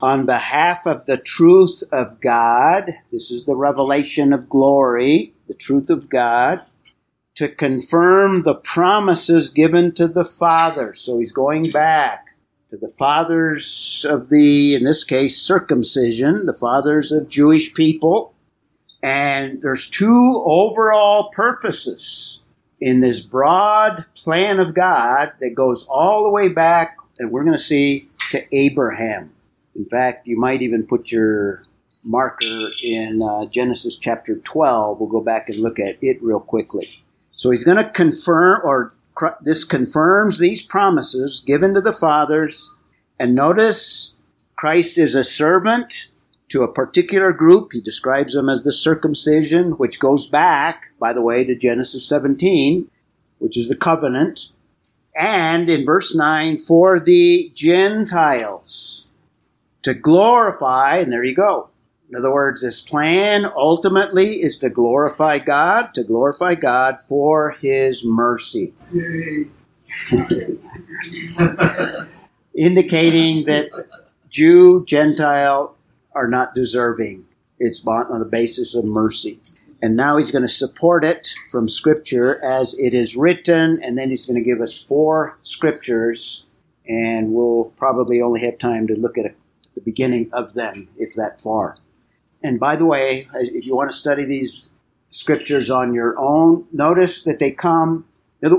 [0.00, 5.90] On behalf of the truth of God, this is the revelation of glory, the truth
[5.90, 6.60] of God,
[7.36, 10.92] to confirm the promises given to the Father.
[10.94, 12.26] So he's going back
[12.68, 18.34] to the fathers of the, in this case, circumcision, the fathers of Jewish people.
[19.02, 22.40] And there's two overall purposes
[22.82, 27.56] in this broad plan of God that goes all the way back, and we're going
[27.56, 29.32] to see to Abraham.
[29.76, 31.62] In fact, you might even put your
[32.02, 34.98] marker in uh, Genesis chapter 12.
[34.98, 37.00] We'll go back and look at it real quickly.
[37.36, 38.92] So he's going to confirm, or
[39.42, 42.74] this confirms these promises given to the fathers.
[43.16, 44.12] And notice
[44.56, 46.08] Christ is a servant
[46.52, 47.72] to a particular group.
[47.72, 52.90] He describes them as the circumcision, which goes back, by the way, to Genesis 17,
[53.38, 54.50] which is the covenant.
[55.16, 59.06] And in verse 9, for the Gentiles
[59.80, 61.70] to glorify, and there you go.
[62.10, 68.04] In other words, this plan ultimately is to glorify God, to glorify God for His
[68.04, 68.74] mercy.
[72.54, 73.70] Indicating that
[74.28, 75.74] Jew, Gentile
[76.14, 77.24] are not deserving.
[77.58, 79.40] It's bought on the basis of mercy.
[79.80, 84.10] And now he's going to support it from Scripture as it is written, and then
[84.10, 86.44] he's going to give us four Scriptures,
[86.86, 89.34] and we'll probably only have time to look at
[89.74, 91.78] the beginning of them, if that far.
[92.44, 94.70] And by the way, if you want to study these
[95.10, 98.06] Scriptures on your own, notice that they come,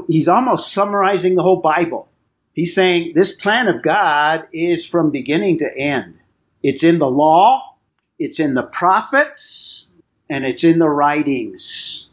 [0.08, 2.10] he's almost summarizing the whole Bible.
[2.54, 6.20] He's saying this plan of God is from beginning to end.
[6.64, 7.76] It's in the law,
[8.18, 9.88] it's in the prophets,
[10.30, 12.08] and it's in the writings.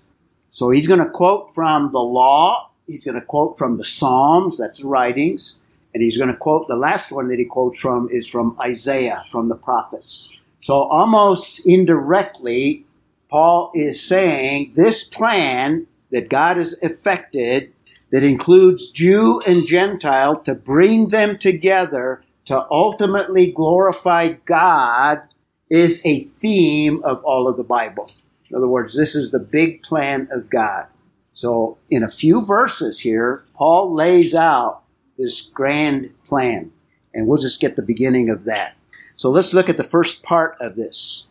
[0.49, 4.59] So he's going to quote from the law, he's going to quote from the Psalms,
[4.59, 5.59] that's the writings,
[5.95, 9.25] and he's going to quote the last one that he quotes from is from Isaiah,
[9.31, 10.29] from the prophets.
[10.63, 12.85] So almost indirectly,
[13.31, 17.73] Paul is saying this plan that God has effected
[18.11, 25.23] that includes Jew and Gentile to bring them together to ultimately glorify God
[25.69, 28.11] is a theme of all of the Bible.
[28.49, 30.87] In other words, this is the big plan of God.
[31.31, 34.83] So, in a few verses here, Paul lays out
[35.17, 36.73] this grand plan,
[37.15, 38.75] and we'll just get the beginning of that.
[39.15, 41.27] So, let's look at the first part of this.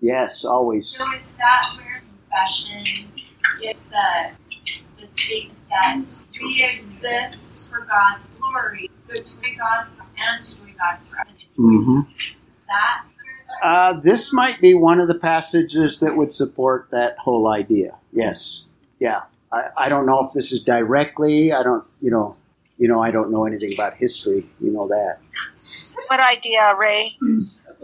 [0.00, 0.88] Yes, always.
[0.88, 3.12] So is that where confession
[3.62, 4.30] is the,
[4.98, 6.06] the statement that
[6.40, 8.90] we exist for God's glory?
[9.06, 9.86] So to God
[10.18, 11.30] and to be God forever.
[11.58, 12.00] Mm-hmm.
[12.68, 13.04] That
[13.62, 17.96] Uh, this might be one of the passages that would support that whole idea.
[18.12, 18.64] Yes,
[18.98, 19.22] yeah.
[19.52, 21.52] I, I don't know if this is directly.
[21.52, 22.36] I don't, you know,
[22.78, 24.48] you know, I don't know anything about history.
[24.60, 25.18] You know that.
[26.08, 27.16] What idea, Ray?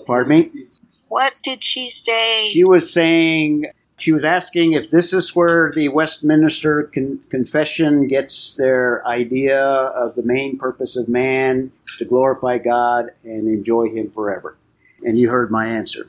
[0.07, 0.67] Pardon me.
[1.09, 2.49] What did she say?
[2.49, 3.67] She was saying
[3.99, 10.15] she was asking if this is where the Westminster con- Confession gets their idea of
[10.15, 14.57] the main purpose of man to glorify God and enjoy Him forever.
[15.05, 16.09] And you heard my answer.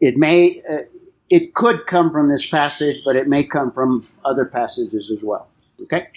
[0.00, 0.82] It may, uh,
[1.30, 5.48] it could come from this passage, but it may come from other passages as well.
[5.82, 6.08] Okay.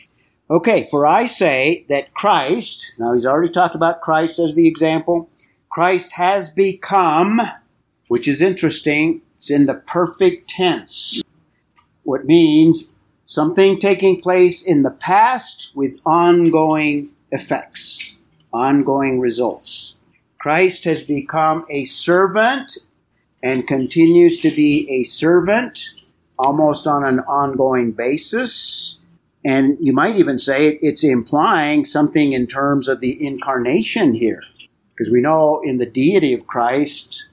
[0.49, 0.87] Okay.
[0.91, 2.93] For I say that Christ.
[2.97, 5.29] Now he's already talked about Christ as the example.
[5.69, 7.41] Christ has become,
[8.07, 9.21] which is interesting.
[9.37, 11.21] It's in the perfect tense,
[12.03, 12.93] what means
[13.25, 17.99] something taking place in the past with ongoing effects,
[18.51, 19.93] ongoing results.
[20.39, 22.77] Christ has become a servant
[23.43, 25.93] and continues to be a servant
[26.39, 28.97] almost on an ongoing basis.
[29.45, 34.41] And you might even say it's implying something in terms of the incarnation here.
[34.95, 37.26] Because we know in the deity of Christ,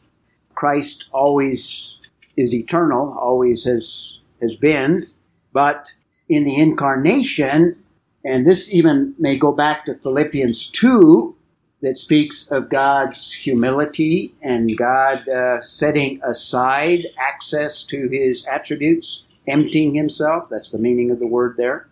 [0.64, 1.98] Christ always
[2.38, 5.06] is eternal, always has has been,
[5.52, 5.92] but
[6.26, 7.84] in the incarnation,
[8.24, 11.36] and this even may go back to Philippians 2,
[11.82, 19.94] that speaks of God's humility and God uh, setting aside access to his attributes, emptying
[19.94, 20.48] himself.
[20.48, 21.88] That's the meaning of the word there.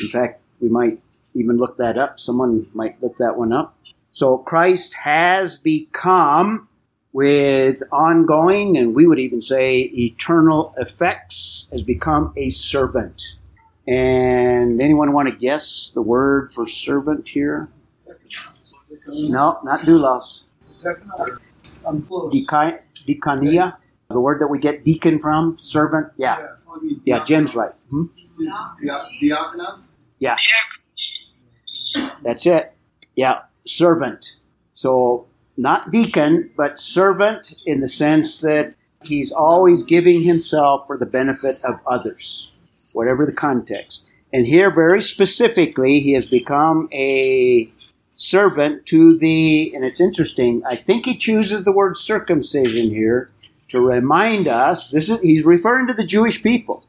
[0.00, 1.00] In fact, we might
[1.34, 2.18] even look that up.
[2.18, 3.76] Someone might look that one up.
[4.12, 6.66] So Christ has become,
[7.12, 13.36] with ongoing, and we would even say eternal effects, has become a servant.
[13.86, 17.68] And anyone want to guess the word for servant here?
[19.08, 20.42] No, not doulos.
[21.86, 22.32] I'm close.
[22.32, 23.76] Deacon, diakonia,
[24.08, 26.12] the word that we get deacon from, servant.
[26.16, 26.46] Yeah,
[27.04, 27.72] yeah, Jim's right.
[27.90, 28.04] Hmm?
[28.80, 29.88] Dia- Diakonos?
[30.18, 30.36] Yeah,
[32.22, 32.72] that's it.
[33.16, 34.36] Yeah, servant.
[34.72, 35.26] So
[35.62, 41.60] not deacon, but servant in the sense that he's always giving himself for the benefit
[41.64, 42.50] of others,
[42.92, 44.04] whatever the context.
[44.32, 47.70] And here, very specifically, he has become a
[48.16, 53.30] servant to the, and it's interesting, I think he chooses the word circumcision here
[53.68, 56.84] to remind us, this is, he's referring to the Jewish people.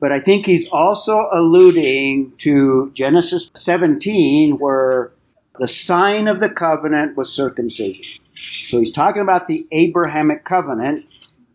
[0.00, 5.12] But I think he's also alluding to Genesis 17, where
[5.58, 8.04] the sign of the covenant was circumcision.
[8.64, 11.06] So he's talking about the Abrahamic covenant,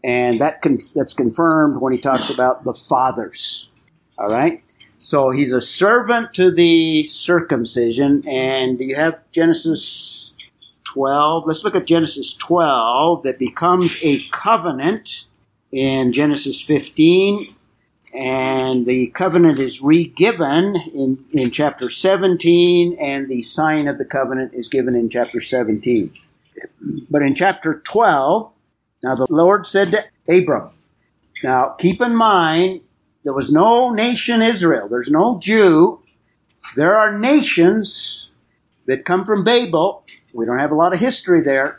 [0.04, 3.70] and that con- that's confirmed when he talks about the fathers.
[4.18, 4.64] All right?
[5.00, 10.34] So he's a servant to the circumcision, and you have Genesis
[10.86, 11.46] 12.
[11.46, 15.26] Let's look at Genesis 12 that becomes a covenant
[15.72, 17.56] in Genesis 15
[18.14, 24.54] and the covenant is re-given in, in chapter 17 and the sign of the covenant
[24.54, 26.12] is given in chapter 17
[27.10, 28.52] but in chapter 12
[29.04, 30.70] now the lord said to abram
[31.44, 32.82] now keep in mind
[33.24, 36.02] there was no nation israel there's no jew.
[36.76, 38.30] There are nations
[38.86, 40.04] that come from babel.
[40.34, 41.79] We don't have a lot of history there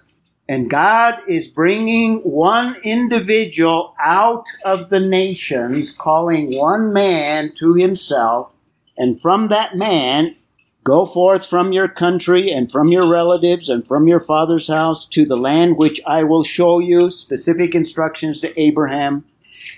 [0.50, 8.50] and God is bringing one individual out of the nations, calling one man to himself,
[8.98, 10.34] and from that man,
[10.82, 15.24] go forth from your country and from your relatives and from your father's house to
[15.24, 17.12] the land which I will show you.
[17.12, 19.24] Specific instructions to Abraham.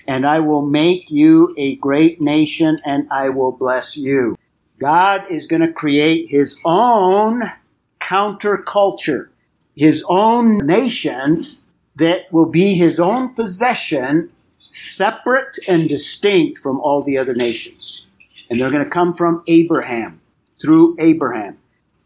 [0.07, 4.35] And I will make you a great nation and I will bless you.
[4.79, 7.43] God is going to create his own
[8.01, 9.29] counterculture
[9.75, 11.47] his own nation
[11.95, 14.31] that will be his own possession,
[14.67, 18.05] separate and distinct from all the other nations.
[18.49, 20.21] And they're going to come from Abraham,
[20.61, 21.57] through Abraham.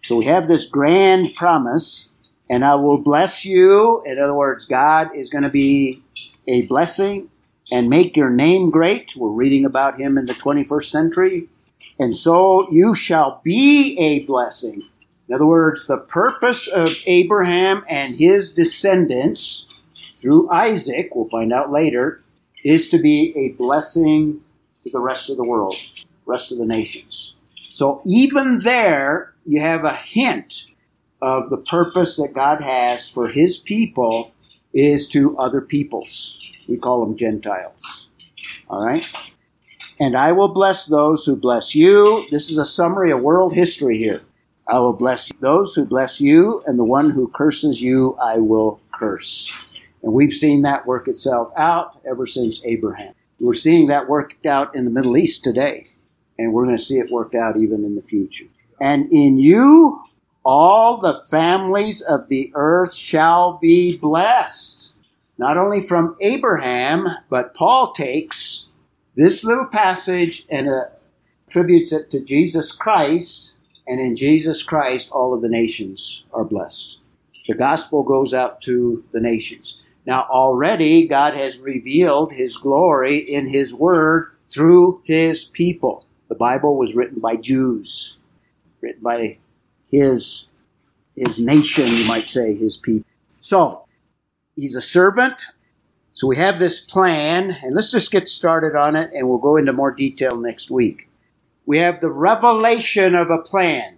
[0.04, 2.08] So we have this grand promise,
[2.50, 4.04] and I will bless you.
[4.06, 6.02] In other words, God is going to be
[6.48, 7.30] a blessing
[7.72, 9.16] and make your name great.
[9.18, 11.50] We're reading about him in the 21st century.
[12.00, 14.84] And so you shall be a blessing.
[15.28, 19.68] In other words, the purpose of Abraham and his descendants
[20.16, 22.24] through Isaac, we'll find out later,
[22.64, 24.42] is to be a blessing
[24.84, 25.76] to the rest of the world,
[26.26, 27.34] rest of the nations.
[27.72, 30.68] So even there, you have a hint
[31.22, 34.32] of the purpose that God has for his people
[34.74, 36.40] is to other peoples.
[36.68, 38.08] We call them Gentiles.
[38.70, 39.06] All right?
[40.00, 42.26] And I will bless those who bless you.
[42.32, 44.22] This is a summary of world history here.
[44.70, 48.82] I will bless those who bless you, and the one who curses you, I will
[48.92, 49.52] curse.
[50.04, 53.14] And we've seen that work itself out ever since Abraham.
[53.40, 55.88] We're seeing that worked out in the Middle East today,
[56.38, 58.46] and we're going to see it worked out even in the future.
[58.82, 60.04] And in you,
[60.44, 64.92] all the families of the earth shall be blessed.
[65.38, 68.66] Not only from Abraham, but Paul takes
[69.16, 70.68] this little passage and
[71.48, 73.54] attributes it to Jesus Christ
[73.88, 76.98] and in Jesus Christ, all of the nations are blessed.
[77.48, 79.78] The gospel goes out to the nations.
[80.06, 86.06] Now, already God has revealed his glory in his word through his people.
[86.28, 88.18] The Bible was written by Jews,
[88.82, 89.38] written by
[89.90, 90.48] his,
[91.16, 93.10] his nation, you might say, his people.
[93.40, 93.86] So,
[94.56, 95.46] he's a servant.
[96.12, 99.56] So, we have this plan, and let's just get started on it, and we'll go
[99.56, 101.07] into more detail next week
[101.68, 103.98] we have the revelation of a plan.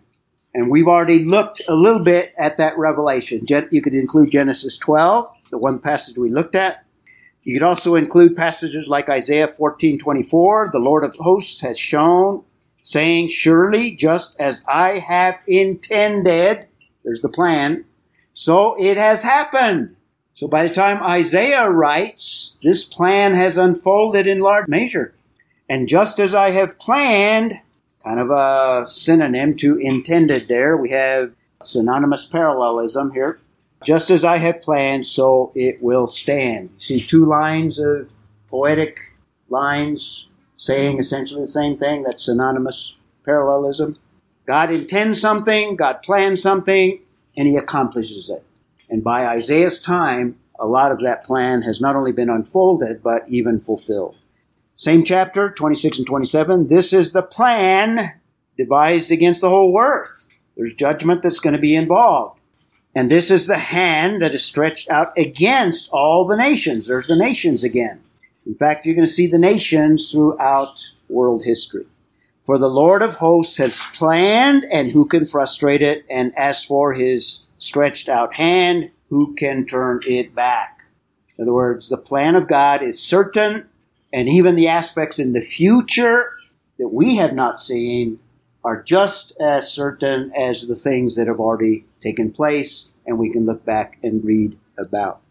[0.53, 3.45] And we've already looked a little bit at that revelation.
[3.47, 6.83] You could include Genesis 12, the one passage we looked at.
[7.43, 12.43] You could also include passages like Isaiah 14 24, the Lord of hosts has shown,
[12.81, 16.67] saying, Surely, just as I have intended,
[17.05, 17.85] there's the plan,
[18.33, 19.95] so it has happened.
[20.33, 25.13] So by the time Isaiah writes, this plan has unfolded in large measure.
[25.69, 27.53] And just as I have planned,
[28.03, 33.39] kind of a synonym to intended there, we have synonymous parallelism here.
[33.85, 36.71] Just as I have planned, so it will stand.
[36.79, 38.11] See two lines of
[38.47, 38.99] poetic
[39.47, 40.25] lines
[40.57, 42.03] saying essentially the same thing.
[42.03, 42.93] That's synonymous
[43.23, 43.97] parallelism.
[44.45, 46.99] God intends something, God plans something,
[47.37, 48.43] and he accomplishes it.
[48.89, 53.23] And by Isaiah's time, a lot of that plan has not only been unfolded, but
[53.29, 54.15] even fulfilled.
[54.79, 56.67] Same chapter, 26 and 27.
[56.69, 58.13] This is the plan
[58.57, 60.29] devised against the whole earth.
[60.55, 62.39] There's judgment that's going to be involved.
[62.95, 66.87] And this is the hand that is stretched out against all the nations.
[66.87, 67.99] There's the nations again.
[68.45, 71.85] In fact, you're going to see the nations throughout world history.
[72.45, 76.05] For the Lord of hosts has planned, and who can frustrate it?
[76.09, 80.85] And as for his stretched out hand, who can turn it back?
[81.37, 83.65] In other words, the plan of God is certain,
[84.11, 86.33] and even the aspects in the future
[86.77, 88.19] that we have not seen
[88.63, 93.45] are just as certain as the things that have already taken place, and we can
[93.45, 95.21] look back and read about.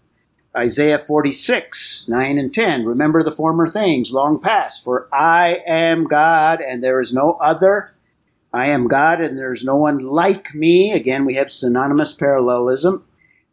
[0.57, 2.85] Isaiah 46, 9 and 10.
[2.85, 7.93] Remember the former things long past, for I am God and there is no other.
[8.53, 10.93] I am God and there is no one like me.
[10.93, 13.05] Again, we have synonymous parallelism.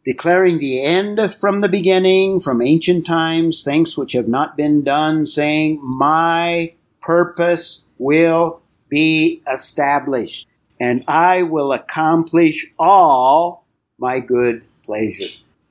[0.06, 5.26] Declaring the end from the beginning, from ancient times, things which have not been done,
[5.26, 10.46] saying, My purpose will be established,
[10.80, 13.66] and I will accomplish all
[13.98, 15.26] my good pleasure.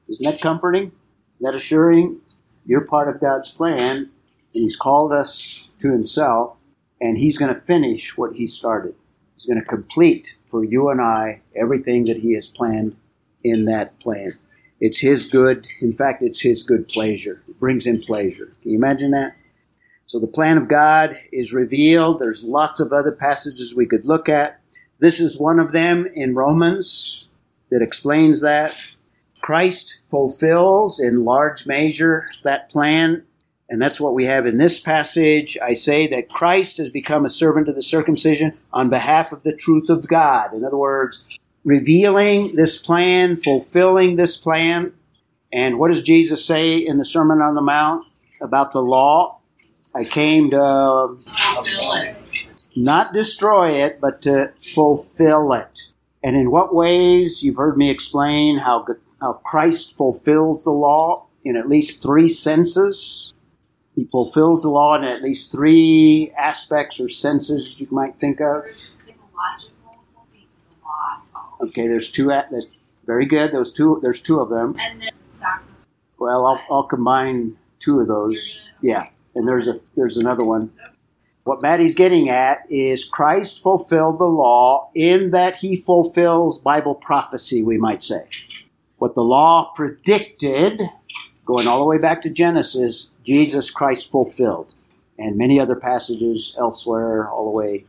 [0.10, 0.92] Isn't that comforting?
[1.42, 2.20] that assuring
[2.66, 4.10] you're part of God's plan, and
[4.52, 6.58] He's called us to Himself,
[7.02, 8.96] and He's going to finish what He started.
[9.36, 12.96] He's going to complete for you and I everything that He has planned
[13.46, 14.38] in that plan.
[14.82, 17.42] It's His good, in fact, it's His good pleasure.
[17.48, 18.52] It brings Him pleasure.
[18.62, 19.36] Can you imagine that?
[20.08, 22.20] So the plan of God is revealed.
[22.20, 24.60] There's lots of other passages we could look at.
[25.00, 27.28] This is one of them in Romans
[27.70, 28.74] that explains that.
[29.42, 33.24] Christ fulfills in large measure that plan.
[33.70, 35.58] And that's what we have in this passage.
[35.62, 39.56] I say that Christ has become a servant of the circumcision on behalf of the
[39.56, 40.54] truth of God.
[40.54, 41.24] In other words,
[41.66, 44.94] revealing this plan, fulfilling this plan.
[45.52, 48.06] And what does Jesus say in the Sermon on the Mount
[48.40, 49.40] about the law?
[49.96, 51.16] I came to uh,
[52.76, 55.80] not destroy it, but to fulfill it.
[56.24, 57.44] And in what ways?
[57.44, 58.86] You've heard me explain how
[59.22, 63.34] how Christ fulfills the law in at least three senses.
[63.96, 68.64] He fulfills the law in at least three aspects or senses you might think of.
[71.62, 72.28] Okay, there's two.
[72.52, 72.68] There's
[73.06, 73.52] very good.
[73.52, 74.00] Those two.
[74.02, 74.76] There's two of them.
[76.18, 78.58] Well, I'll, I'll combine two of those.
[78.82, 80.72] Yeah, and there's a there's another one.
[81.44, 87.62] What Maddie's getting at is Christ fulfilled the law in that he fulfills Bible prophecy,
[87.62, 88.24] we might say
[88.98, 90.82] what the law predicted,
[91.46, 94.74] going all the way back to Genesis, Jesus Christ fulfilled.
[95.18, 97.86] And many other passages elsewhere, all the way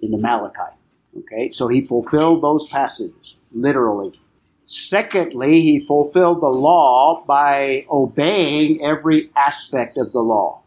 [0.00, 0.74] into Malachi.
[1.16, 4.18] Okay, so he fulfilled those passages, literally.
[4.66, 10.62] Secondly, he fulfilled the law by obeying every aspect of the law.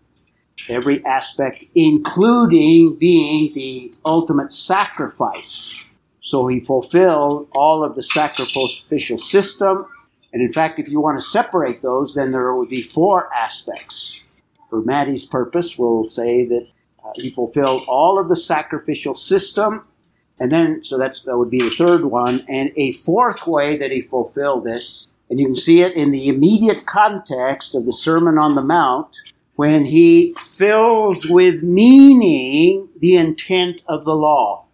[0.70, 5.76] Every aspect, including being the ultimate sacrifice
[6.26, 9.86] so he fulfilled all of the sacrificial system.
[10.34, 14.20] And in fact, if you want to separate those, then there would be four aspects.
[14.70, 16.68] For Maddie's purpose, we'll say that
[17.06, 19.88] uh, he fulfilled all of the sacrificial system.
[20.40, 22.46] And then, so that's, that would be the third one.
[22.50, 24.84] And a fourth way that he fulfilled it,
[25.30, 29.16] and you can see it in the immediate context of the Sermon on the Mount,
[29.56, 34.66] when he fills with meaning the intent of the law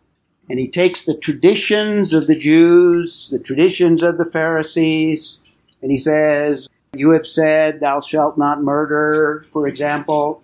[0.52, 5.40] and he takes the traditions of the Jews, the traditions of the Pharisees,
[5.82, 10.41] and he says, You have said, Thou shalt not murder, for example.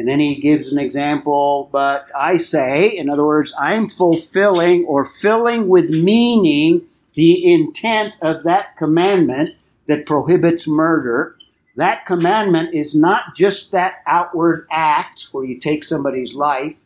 [0.00, 5.04] And then he gives an example, but I say, in other words, I'm fulfilling or
[5.04, 9.56] filling with meaning the intent of that commandment
[9.88, 11.36] that prohibits murder.
[11.76, 16.76] That commandment is not just that outward act where you take somebody's life,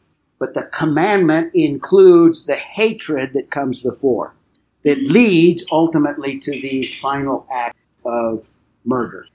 [0.40, 4.34] but the commandment includes the hatred that comes before,
[4.82, 8.48] that leads ultimately to the final act of
[8.84, 9.28] murder.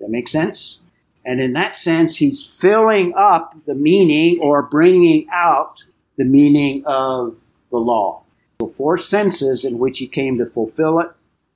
[0.00, 0.79] that make sense?
[1.24, 5.84] And in that sense, he's filling up the meaning or bringing out
[6.16, 7.36] the meaning of
[7.70, 8.22] the law.
[8.58, 11.10] The four senses in which he came to fulfill it.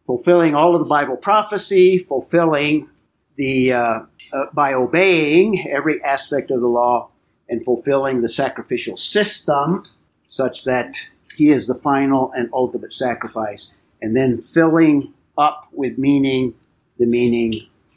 [0.07, 2.89] fulfilling all of the Bible prophecy, fulfilling
[3.37, 4.01] the uh,
[4.33, 7.09] uh, by obeying every aspect of the law
[7.49, 9.83] and fulfilling the sacrificial system
[10.29, 10.97] such that
[11.37, 16.55] he is the final and ultimate sacrifice, and then filling up with meaning
[16.99, 17.53] the meaning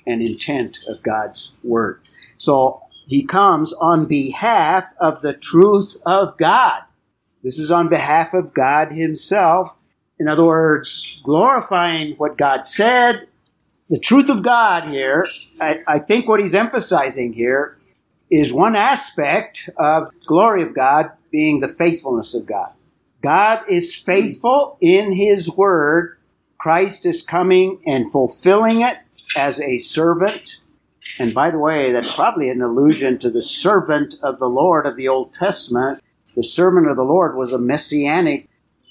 [0.08, 2.01] and intent of God's word.
[2.39, 6.82] So he comes on behalf of the truth of God.
[7.43, 9.74] This is on behalf of God himself.
[10.20, 13.28] In other words, glorifying what God said,
[13.89, 15.28] the truth of God here.
[15.62, 17.80] I, I think what he's emphasizing here
[18.30, 22.74] is one aspect of glory of God being the faithfulness of God.
[23.22, 26.18] God is faithful in his word.
[26.58, 28.97] Christ is coming and fulfilling it
[29.36, 30.58] as a servant.
[31.20, 34.96] And by the way, that's probably an allusion to the servant of the Lord of
[34.96, 36.04] the Old Testament.
[36.36, 38.48] The servant of the Lord was a messianic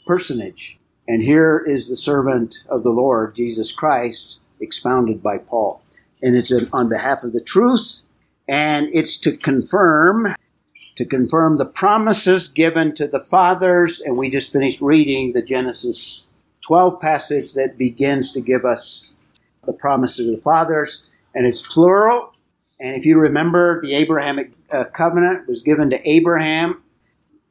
[0.07, 0.79] personage.
[1.09, 5.83] And here is the servant of the Lord, Jesus Christ, expounded by Paul.
[6.23, 8.01] And it's on behalf of the truth,
[8.49, 10.35] and it's to confirm
[10.97, 16.25] to confirm the promises given to the fathers, and we just finished reading the Genesis
[16.63, 19.15] 12 passage that begins to give us
[19.67, 21.05] the promises of the fathers,
[21.35, 22.33] and it's plural.
[22.79, 26.83] And if you remember, the Abrahamic uh, covenant was given to Abraham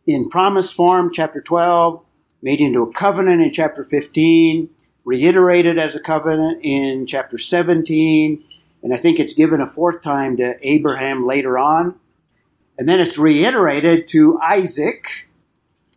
[0.07, 2.01] in promise form, chapter 12,
[2.41, 4.69] made into a covenant in chapter 15,
[5.03, 8.43] reiterated as a covenant in chapter 17,
[8.83, 11.95] and I think it's given a fourth time to Abraham later on.
[12.77, 15.27] And then it's reiterated to Isaac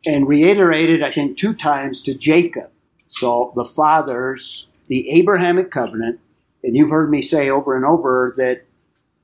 [0.06, 2.70] and reiterated, I think, two times to Jacob.
[3.10, 6.20] So the fathers, the Abrahamic covenant,
[6.62, 8.64] and you've heard me say over and over that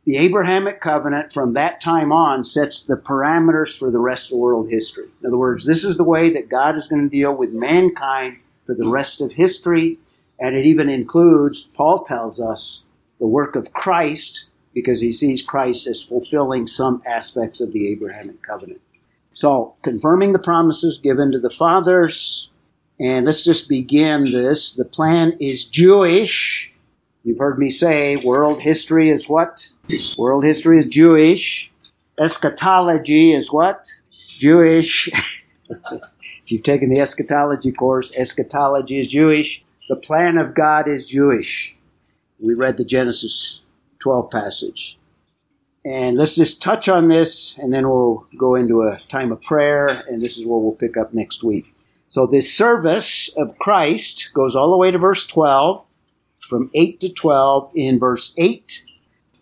[0.05, 4.71] the Abrahamic covenant from that time on sets the parameters for the rest of world
[4.71, 5.09] history.
[5.23, 8.39] In other words, this is the way that God is going to deal with mankind
[8.67, 9.99] for the rest of history.
[10.39, 12.81] And it even includes, Paul tells us,
[13.19, 14.45] the work of Christ
[14.75, 18.81] because he sees Christ as fulfilling some aspects of the Abrahamic covenant.
[19.33, 22.51] So, confirming the promises given to the fathers,
[23.01, 24.75] and let's just begin this.
[24.75, 26.73] The plan is Jewish.
[27.25, 29.71] You've heard me say world history is what?
[30.17, 31.71] World history is Jewish.
[32.19, 33.89] Eschatology is what?
[34.39, 35.09] Jewish.
[35.69, 39.65] if you've taken the eschatology course, eschatology is Jewish.
[39.89, 41.75] The plan of God is Jewish.
[42.39, 43.61] We read the Genesis
[44.01, 44.99] 12 passage.
[45.85, 49.89] And let's just touch on this, and then we'll go into a time of prayer,
[50.09, 51.74] and this is where we'll pick up next week.
[52.15, 55.85] So, this service of Christ goes all the way to verse 12,
[56.49, 57.73] from 8 to 12.
[57.75, 58.85] In verse 8,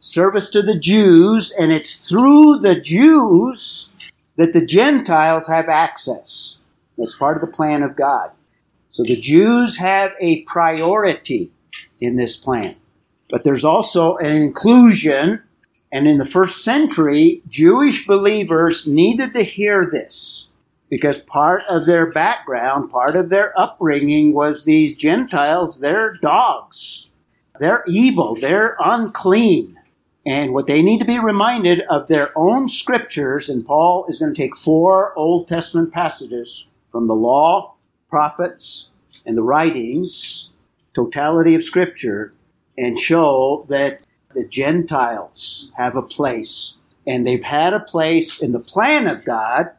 [0.00, 3.90] service to the Jews, and it's through the Jews
[4.36, 6.56] that the Gentiles have access.
[6.96, 8.30] That's part of the plan of God.
[8.90, 11.50] So, the Jews have a priority
[12.00, 12.76] in this plan.
[13.28, 15.42] But there's also an inclusion,
[15.92, 20.46] and in the first century, Jewish believers needed to hear this
[20.92, 27.08] because part of their background, part of their upbringing was these Gentiles, they're dogs.
[27.58, 29.78] They're evil, they're unclean.
[30.26, 34.34] And what they need to be reminded of their own scriptures, and Paul is going
[34.34, 37.72] to take four Old Testament passages from the law,
[38.10, 38.88] prophets,
[39.24, 40.50] and the writings,
[40.94, 42.34] totality of scripture,
[42.76, 44.00] and show that
[44.34, 46.74] the Gentiles have a place.
[47.06, 49.70] And they've had a place in the plan of God,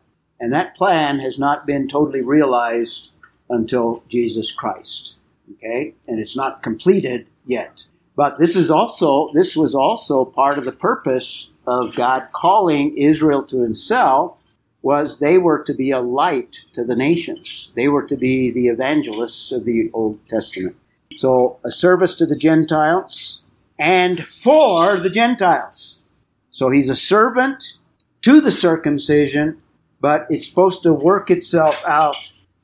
[0.44, 3.12] and that plan has not been totally realized
[3.50, 5.16] until Jesus Christ.
[5.54, 5.94] Okay?
[6.06, 7.86] And it's not completed yet.
[8.18, 13.41] But this is also this was also part of the purpose of God calling Israel
[13.44, 14.36] to himself
[14.82, 17.72] was they were to be a light to the nations.
[17.74, 20.76] They were to be the evangelists of the Old Testament.
[21.16, 23.41] So, a service to the Gentiles
[23.80, 26.04] and for the Gentiles.
[26.52, 27.78] So, he's a servant
[28.24, 29.62] to the circumcision,
[30.04, 32.18] but it's supposed to work itself out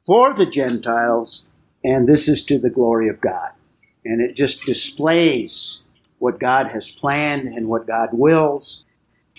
[0.06, 1.46] for the Gentiles,
[1.86, 3.52] and this is to the glory of God.
[4.04, 5.80] And it just displays
[6.18, 8.84] what God has planned and what God wills,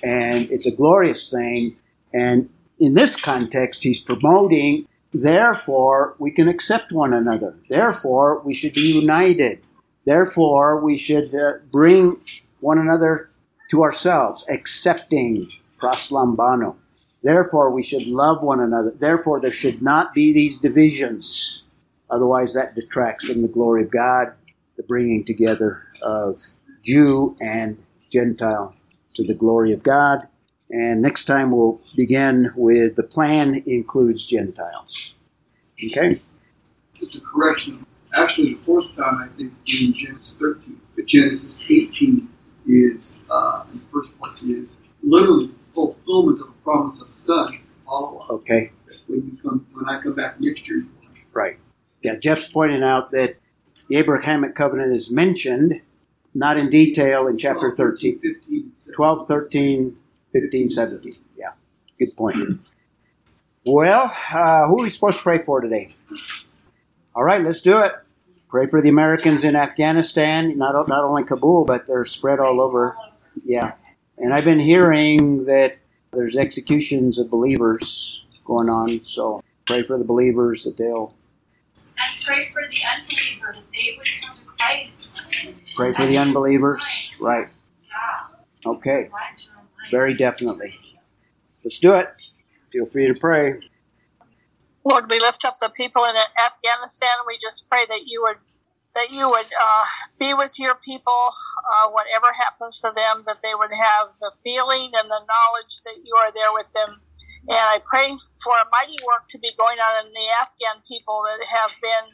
[0.03, 1.76] and it's a glorious thing.
[2.14, 2.48] And
[2.78, 7.57] in this context, he's promoting Therefore, we can accept one another.
[7.68, 9.61] Therefore, we should be united.
[10.07, 12.16] Therefore, we should uh, bring
[12.61, 13.28] one another
[13.70, 16.76] to ourselves, accepting proslambano.
[17.22, 18.92] Therefore, we should love one another.
[18.98, 21.62] Therefore, there should not be these divisions.
[22.08, 24.32] Otherwise, that detracts from the glory of God,
[24.76, 26.40] the bringing together of
[26.82, 27.76] Jew and
[28.10, 28.74] Gentile
[29.14, 30.26] to the glory of God.
[30.70, 35.14] And next time we'll begin with the plan includes Gentiles.
[35.84, 36.20] Okay?
[36.98, 37.84] Just a correction.
[38.14, 42.28] Actually, the fourth time I think is in Genesis 13, but Genesis 18
[42.66, 47.58] is uh, the first part is literally fulfillment of promise of the Son.
[47.84, 48.30] Follow up.
[48.30, 48.72] Okay.
[49.06, 50.84] When you come, when I come back next year,
[51.32, 51.58] Right.
[52.02, 53.36] Yeah, Jeff's pointing out that
[53.88, 55.80] the Abrahamic covenant is mentioned,
[56.34, 59.96] not in detail, in chapter 13, 15, 12, 13,
[60.32, 61.16] 15, 17.
[61.36, 61.50] Yeah,
[61.98, 62.36] good point.
[63.66, 65.94] Well, uh, who are we supposed to pray for today?
[67.14, 67.92] All right, let's do it.
[68.48, 72.96] Pray for the Americans in Afghanistan, not, not only Kabul, but they're spread all over.
[73.44, 73.74] Yeah.
[74.18, 75.79] And I've been hearing that
[76.12, 81.14] there's executions of believers going on, so pray for the believers that they'll
[81.98, 85.22] And pray for the unbeliever that they would come to Christ.
[85.76, 87.12] pray for the unbelievers.
[87.20, 87.48] Right.
[87.88, 88.70] Yeah.
[88.70, 89.08] Okay.
[89.12, 89.90] Lives are alive.
[89.90, 90.74] Very definitely.
[91.64, 92.08] Let's do it.
[92.72, 93.61] Feel free to pray.
[94.84, 96.14] Lord, we lift up the people in
[96.46, 97.11] Afghanistan.
[97.28, 98.36] We just pray that you would
[98.95, 99.84] that you would uh,
[100.18, 101.22] be with your people,
[101.62, 105.99] uh, whatever happens to them, that they would have the feeling and the knowledge that
[106.03, 106.91] you are there with them.
[107.49, 108.11] And I pray
[108.43, 112.07] for a mighty work to be going on in the Afghan people that have been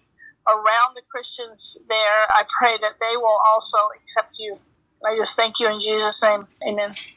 [0.49, 2.21] around the Christians there.
[2.31, 4.59] I pray that they will also accept you.
[5.05, 6.41] I just thank you in Jesus' name.
[6.63, 7.16] Amen.